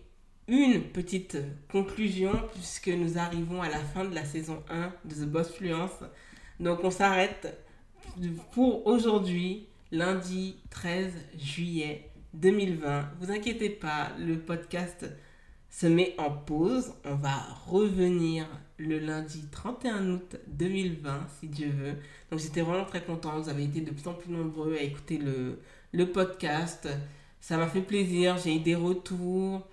une 0.47 0.81
petite 0.81 1.37
conclusion 1.69 2.31
puisque 2.53 2.87
nous 2.87 3.17
arrivons 3.17 3.61
à 3.61 3.67
la 3.67 3.79
fin 3.79 4.05
de 4.05 4.15
la 4.15 4.23
saison 4.23 4.63
1 4.69 4.93
de 5.03 5.13
The 5.13 5.27
Boss 5.27 5.51
Fluence. 5.51 5.99
Donc 6.61 6.85
on 6.85 6.91
s'arrête 6.91 7.57
pour 8.51 8.85
aujourd'hui, 8.87 9.67
lundi 9.91 10.57
13 10.69 11.13
juillet 11.37 12.09
2020. 12.33 13.09
Vous 13.19 13.31
inquiétez 13.31 13.69
pas, 13.69 14.11
le 14.19 14.37
podcast 14.39 15.05
se 15.69 15.87
met 15.87 16.15
en 16.17 16.31
pause. 16.31 16.93
On 17.05 17.15
va 17.15 17.35
revenir 17.67 18.45
le 18.77 18.99
lundi 18.99 19.45
31 19.51 20.11
août 20.11 20.37
2020, 20.47 21.27
si 21.39 21.47
Dieu 21.47 21.69
veut. 21.69 21.95
Donc 22.29 22.39
j'étais 22.39 22.61
vraiment 22.61 22.85
très 22.85 23.03
contente. 23.03 23.43
Vous 23.43 23.49
avez 23.49 23.63
été 23.63 23.81
de 23.81 23.91
plus 23.91 24.07
en 24.07 24.13
plus 24.13 24.31
nombreux 24.31 24.75
à 24.75 24.81
écouter 24.81 25.17
le, 25.17 25.59
le 25.91 26.11
podcast. 26.11 26.87
Ça 27.39 27.57
m'a 27.57 27.67
fait 27.67 27.81
plaisir. 27.81 28.37
J'ai 28.37 28.55
eu 28.55 28.59
des 28.59 28.75
retours. 28.75 29.67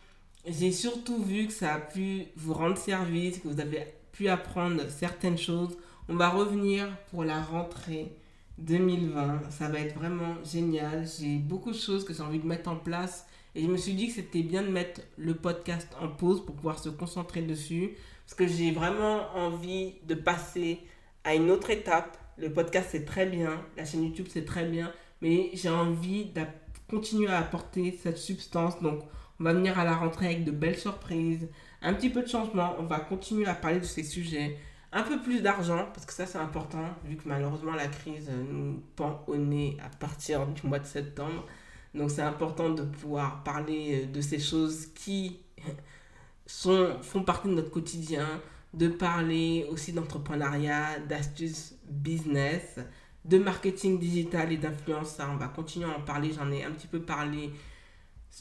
J'ai 0.47 0.73
surtout 0.73 1.23
vu 1.23 1.47
que 1.47 1.53
ça 1.53 1.75
a 1.75 1.81
pu 1.81 2.27
vous 2.37 2.55
rendre 2.55 2.79
service, 2.79 3.39
que 3.41 3.49
vous 3.49 3.61
avez 3.61 3.87
pu 4.13 4.29
apprendre 4.29 4.89
certaines 4.89 5.39
choses. 5.39 5.77
On 6.09 6.17
va 6.17 6.31
revenir 6.31 6.89
pour 7.11 7.25
la 7.25 7.43
rentrée 7.43 8.13
2020. 8.59 9.51
Ça 9.51 9.69
va 9.69 9.81
être 9.81 9.95
vraiment 9.95 10.35
génial. 10.45 11.07
J'ai 11.07 11.37
beaucoup 11.37 11.71
de 11.71 11.77
choses 11.77 12.05
que 12.05 12.13
j'ai 12.13 12.23
envie 12.23 12.39
de 12.39 12.47
mettre 12.47 12.71
en 12.71 12.77
place. 12.77 13.27
Et 13.55 13.63
je 13.63 13.67
me 13.67 13.77
suis 13.77 13.95
dit 13.95 14.09
que 14.09 14.15
c'était 14.15 14.43
bien 14.43 14.63
de 14.63 14.69
mettre 14.69 15.01
le 15.17 15.35
podcast 15.35 15.89
en 16.01 16.09
pause 16.09 16.45
pour 16.45 16.55
pouvoir 16.55 16.79
se 16.79 16.89
concentrer 16.89 17.43
dessus. 17.43 17.95
Parce 18.25 18.35
que 18.35 18.47
j'ai 18.47 18.73
vraiment 18.73 19.35
envie 19.35 19.95
de 20.07 20.15
passer 20.15 20.81
à 21.25 21.35
une 21.35 21.51
autre 21.51 21.71
étape. 21.71 22.19
Le 22.37 22.53
podcast, 22.53 22.89
c'est 22.93 23.05
très 23.05 23.27
bien. 23.27 23.65
La 23.77 23.85
chaîne 23.85 24.05
YouTube, 24.05 24.27
c'est 24.29 24.45
très 24.45 24.67
bien. 24.67 24.93
Mais 25.23 25.51
j'ai 25.55 25.71
envie 25.71 26.27
de 26.27 26.43
continuer 26.89 27.29
à 27.29 27.39
apporter 27.39 27.99
cette 28.03 28.19
substance. 28.19 28.81
Donc, 28.83 29.01
on 29.41 29.45
va 29.45 29.55
venir 29.55 29.79
à 29.79 29.85
la 29.85 29.97
rentrée 29.97 30.27
avec 30.27 30.45
de 30.45 30.51
belles 30.51 30.79
surprises. 30.79 31.49
Un 31.81 31.95
petit 31.95 32.11
peu 32.11 32.23
de 32.23 32.29
changement. 32.29 32.75
On 32.79 32.85
va 32.85 33.01
continuer 33.01 33.47
à 33.47 33.55
parler 33.55 33.81
de 33.81 33.85
ces 33.85 34.03
sujets 34.03 34.57
un 34.93 35.03
peu 35.03 35.21
plus 35.21 35.43
d'argent, 35.43 35.89
parce 35.93 36.07
que 36.07 36.13
ça 36.13 36.27
c'est 36.27 36.39
important, 36.39 36.85
vu 37.05 37.17
que 37.17 37.29
malheureusement 37.29 37.75
la 37.75 37.89
crise 37.89 38.31
nous 38.31 38.83
pend 38.97 39.23
au 39.27 39.37
nez 39.37 39.77
à 39.85 39.89
partir 39.97 40.47
du 40.47 40.67
mois 40.67 40.79
de 40.79 40.87
septembre. 40.87 41.45
Donc 41.95 42.11
c'est 42.11 42.23
important 42.23 42.71
de 42.71 42.83
pouvoir 42.83 43.43
parler 43.45 44.03
euh, 44.05 44.07
de 44.07 44.21
ces 44.21 44.39
choses 44.39 44.87
qui 44.95 45.41
sont, 46.47 46.97
font 47.03 47.23
partie 47.23 47.49
de 47.49 47.55
notre 47.55 47.71
quotidien, 47.71 48.27
de 48.75 48.89
parler 48.89 49.67
aussi 49.71 49.93
d'entrepreneuriat, 49.93 51.01
d'astuces 51.01 51.75
business, 51.89 52.79
de 53.25 53.39
marketing 53.39 53.99
digital 53.99 54.53
et 54.53 54.57
d'influence. 54.57 55.19
On 55.21 55.37
va 55.37 55.49
continuer 55.49 55.87
à 55.87 55.97
en 55.97 56.01
parler. 56.01 56.33
J'en 56.33 56.51
ai 56.51 56.65
un 56.65 56.71
petit 56.71 56.87
peu 56.87 57.01
parlé 57.01 57.51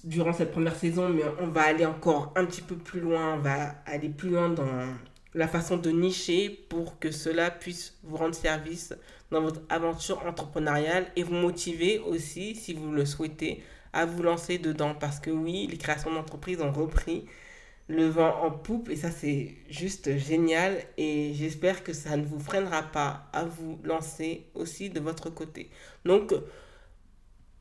durant 0.03 0.33
cette 0.33 0.51
première 0.51 0.75
saison, 0.75 1.09
mais 1.09 1.23
on 1.39 1.47
va 1.47 1.63
aller 1.63 1.85
encore 1.85 2.33
un 2.35 2.45
petit 2.45 2.61
peu 2.61 2.75
plus 2.75 2.99
loin. 2.99 3.35
On 3.35 3.39
va 3.39 3.75
aller 3.85 4.09
plus 4.09 4.29
loin 4.29 4.49
dans 4.49 4.87
la 5.33 5.47
façon 5.47 5.77
de 5.77 5.89
nicher 5.89 6.49
pour 6.69 6.99
que 6.99 7.11
cela 7.11 7.51
puisse 7.51 7.97
vous 8.03 8.17
rendre 8.17 8.35
service 8.35 8.93
dans 9.31 9.41
votre 9.41 9.61
aventure 9.69 10.25
entrepreneuriale 10.25 11.07
et 11.15 11.23
vous 11.23 11.33
motiver 11.33 11.99
aussi, 11.99 12.55
si 12.55 12.73
vous 12.73 12.91
le 12.91 13.05
souhaitez, 13.05 13.63
à 13.93 14.05
vous 14.05 14.23
lancer 14.23 14.57
dedans. 14.57 14.95
Parce 14.95 15.19
que 15.19 15.29
oui, 15.29 15.67
les 15.69 15.77
créations 15.77 16.13
d'entreprises 16.13 16.61
ont 16.61 16.71
repris 16.71 17.25
le 17.87 18.07
vent 18.07 18.43
en 18.43 18.51
poupe 18.51 18.89
et 18.89 18.95
ça 18.97 19.11
c'est 19.11 19.55
juste 19.69 20.17
génial 20.17 20.77
et 20.97 21.31
j'espère 21.33 21.83
que 21.83 21.93
ça 21.93 22.17
ne 22.17 22.25
vous 22.25 22.39
freinera 22.39 22.83
pas 22.83 23.29
à 23.31 23.45
vous 23.45 23.79
lancer 23.83 24.45
aussi 24.55 24.89
de 24.89 24.99
votre 24.99 25.29
côté. 25.29 25.69
Donc 26.03 26.33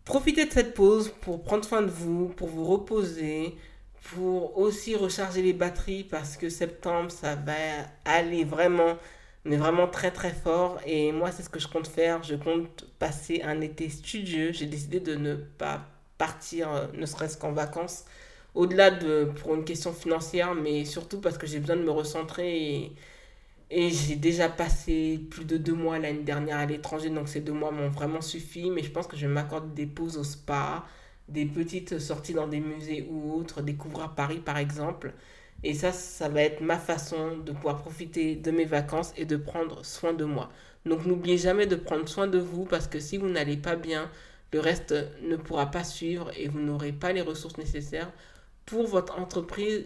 profitez 0.05 0.47
de 0.47 0.53
cette 0.53 0.75
pause 0.75 1.13
pour 1.21 1.45
prendre 1.45 1.65
soin 1.65 1.83
de 1.83 1.91
vous, 1.91 2.29
pour 2.29 2.49
vous 2.49 2.65
reposer, 2.65 3.55
pour 4.15 4.59
aussi 4.59 4.95
recharger 4.97 5.43
les 5.43 5.53
batteries 5.53 6.05
parce 6.05 6.37
que 6.37 6.49
septembre, 6.49 7.11
ça 7.11 7.35
va 7.35 7.55
aller 8.05 8.45
vraiment, 8.45 8.97
mais 9.45 9.57
vraiment 9.57 9.89
très 9.89 10.11
très 10.13 10.33
fort. 10.33 10.79
Et 10.87 11.13
moi, 11.13 11.33
c'est 11.33 11.43
ce 11.43 11.49
que 11.51 11.59
je 11.61 11.69
compte 11.69 11.89
faire. 11.89 12.23
Je 12.23 12.37
compte 12.37 12.87
passer 12.99 13.43
un 13.43 13.61
été 13.61 13.89
studieux. 13.91 14.53
J'ai 14.53 14.67
décidé 14.67 15.01
de 15.01 15.15
ne 15.17 15.35
pas 15.37 15.83
partir, 16.19 16.73
euh, 16.73 16.87
ne 16.95 17.07
serait-ce 17.07 17.37
qu'en 17.39 17.53
vacances, 17.53 18.05
au-delà 18.55 18.91
de 18.91 19.27
pour 19.43 19.55
une 19.55 19.65
question 19.65 19.93
financière, 19.93 20.55
mais 20.55 20.85
surtout 20.85 21.21
parce 21.21 21.39
que 21.39 21.47
j'ai 21.47 21.61
besoin 21.61 21.77
de 21.77 21.83
me 21.83 21.91
recentrer. 21.91 22.57
Et, 22.57 22.93
et 23.71 23.91
j'ai 23.91 24.17
déjà 24.17 24.49
passé 24.49 25.21
plus 25.31 25.45
de 25.45 25.57
deux 25.57 25.75
mois 25.75 25.99
l'année 25.99 26.23
dernière 26.23 26.59
à 26.59 26.67
l'étranger, 26.67 27.11
donc 27.11 27.29
ces 27.29 27.41
deux 27.41 27.53
mois 27.53 27.73
m'ont 27.73 27.89
vraiment 27.91 28.21
suffi. 28.21 28.71
Mais 28.71 28.83
je 28.83 28.91
pense 28.91 29.07
que 29.09 29.17
je 29.17 29.27
vais 29.27 29.33
m'accorder 29.33 29.69
des 29.75 29.87
pauses 29.87 30.17
au 30.19 30.25
spa 30.25 30.85
des 31.29 31.47
petites 31.47 31.99
sorties 31.99 32.35
dans 32.35 32.47
des 32.47 32.61
musées 32.61 33.07
ou 33.11 33.35
autres, 33.35 33.63
découvrir 33.63 34.15
Paris 34.15 34.39
par 34.39 34.59
exemple. 34.59 35.13
Et 35.63 35.75
ça, 35.75 35.93
ça 35.93 36.29
va 36.29 36.43
être 36.43 36.61
ma 36.61 36.79
façon 36.79 37.39
de 37.39 37.53
pouvoir 37.53 37.79
profiter 37.79 38.37
de 38.37 38.51
mes 38.51 38.65
vacances 38.65 39.13
et 39.17 39.25
de 39.25 39.37
prendre 39.37 39.85
soin 39.85 40.13
de 40.13 40.25
moi. 40.25 40.51
Donc 40.85 41.05
n'oubliez 41.05 41.39
jamais 41.39 41.67
de 41.67 41.77
prendre 41.77 42.09
soin 42.09 42.29
de 42.29 42.39
vous 42.39 42.65
parce 42.65 42.87
que 42.87 43.01
si 43.01 43.17
vous 43.17 43.29
n'allez 43.29 43.57
pas 43.57 43.77
bien, 43.77 44.11
le 44.53 44.61
reste 44.61 44.95
ne 45.23 45.37
pourra 45.37 45.71
pas 45.71 45.85
suivre 45.85 46.31
et 46.37 46.49
vous 46.49 46.61
n'aurez 46.61 46.93
pas 46.93 47.13
les 47.13 47.23
ressources 47.23 47.59
nécessaires 47.59 48.13
pour 48.65 48.87
votre 48.87 49.19
entreprise 49.19 49.85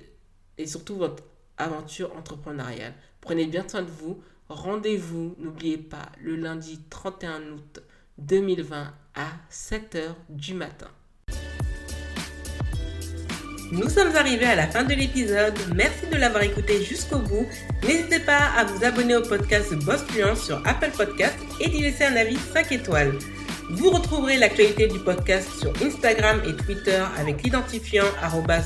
et 0.58 0.66
surtout 0.66 0.96
votre 0.96 1.24
aventure 1.56 2.14
entrepreneuriale. 2.16 2.94
Prenez 3.20 3.46
bien 3.46 3.66
soin 3.68 3.82
de 3.82 3.90
vous. 3.90 4.22
Rendez-vous, 4.48 5.36
n'oubliez 5.38 5.78
pas, 5.78 6.10
le 6.20 6.36
lundi 6.36 6.80
31 6.90 7.52
août 7.52 7.80
2020 8.18 8.92
à 9.14 9.28
7h 9.50 10.14
du 10.28 10.54
matin. 10.54 10.88
Nous 13.72 13.88
sommes 13.88 14.16
arrivés 14.16 14.46
à 14.46 14.56
la 14.56 14.66
fin 14.66 14.82
de 14.82 14.94
l'épisode. 14.94 15.54
Merci 15.76 16.06
de 16.10 16.16
l'avoir 16.16 16.42
écouté 16.42 16.82
jusqu'au 16.82 17.18
bout. 17.18 17.46
N'hésitez 17.86 18.18
pas 18.18 18.50
à 18.58 18.64
vous 18.64 18.84
abonner 18.84 19.14
au 19.14 19.22
podcast 19.22 19.72
Boss 19.84 20.02
Fluence 20.08 20.44
sur 20.44 20.60
Apple 20.66 20.90
Podcast 20.96 21.36
et 21.60 21.68
d'y 21.68 21.80
laisser 21.80 22.04
un 22.04 22.16
avis 22.16 22.36
5 22.52 22.72
étoiles. 22.72 23.12
Vous 23.70 23.90
retrouverez 23.90 24.38
l'actualité 24.38 24.88
du 24.88 24.98
podcast 24.98 25.48
sur 25.60 25.72
Instagram 25.84 26.42
et 26.48 26.56
Twitter 26.64 27.00
avec 27.16 27.44
l'identifiant 27.44 28.06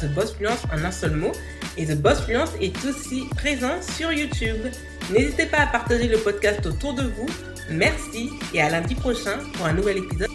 TheBossFluence 0.00 0.64
en 0.72 0.82
un 0.82 0.90
seul 0.90 1.14
mot. 1.16 1.32
Et 1.76 1.84
The 1.84 2.00
Boss 2.00 2.22
Fluence 2.22 2.52
est 2.62 2.74
aussi 2.86 3.24
présent 3.36 3.82
sur 3.82 4.10
YouTube. 4.10 4.68
N'hésitez 5.12 5.44
pas 5.44 5.58
à 5.58 5.66
partager 5.66 6.08
le 6.08 6.16
podcast 6.16 6.64
autour 6.64 6.94
de 6.94 7.02
vous. 7.02 7.26
Merci 7.70 8.30
et 8.54 8.62
à 8.62 8.70
lundi 8.70 8.94
prochain 8.94 9.38
pour 9.52 9.66
un 9.66 9.74
nouvel 9.74 9.98
épisode. 9.98 10.30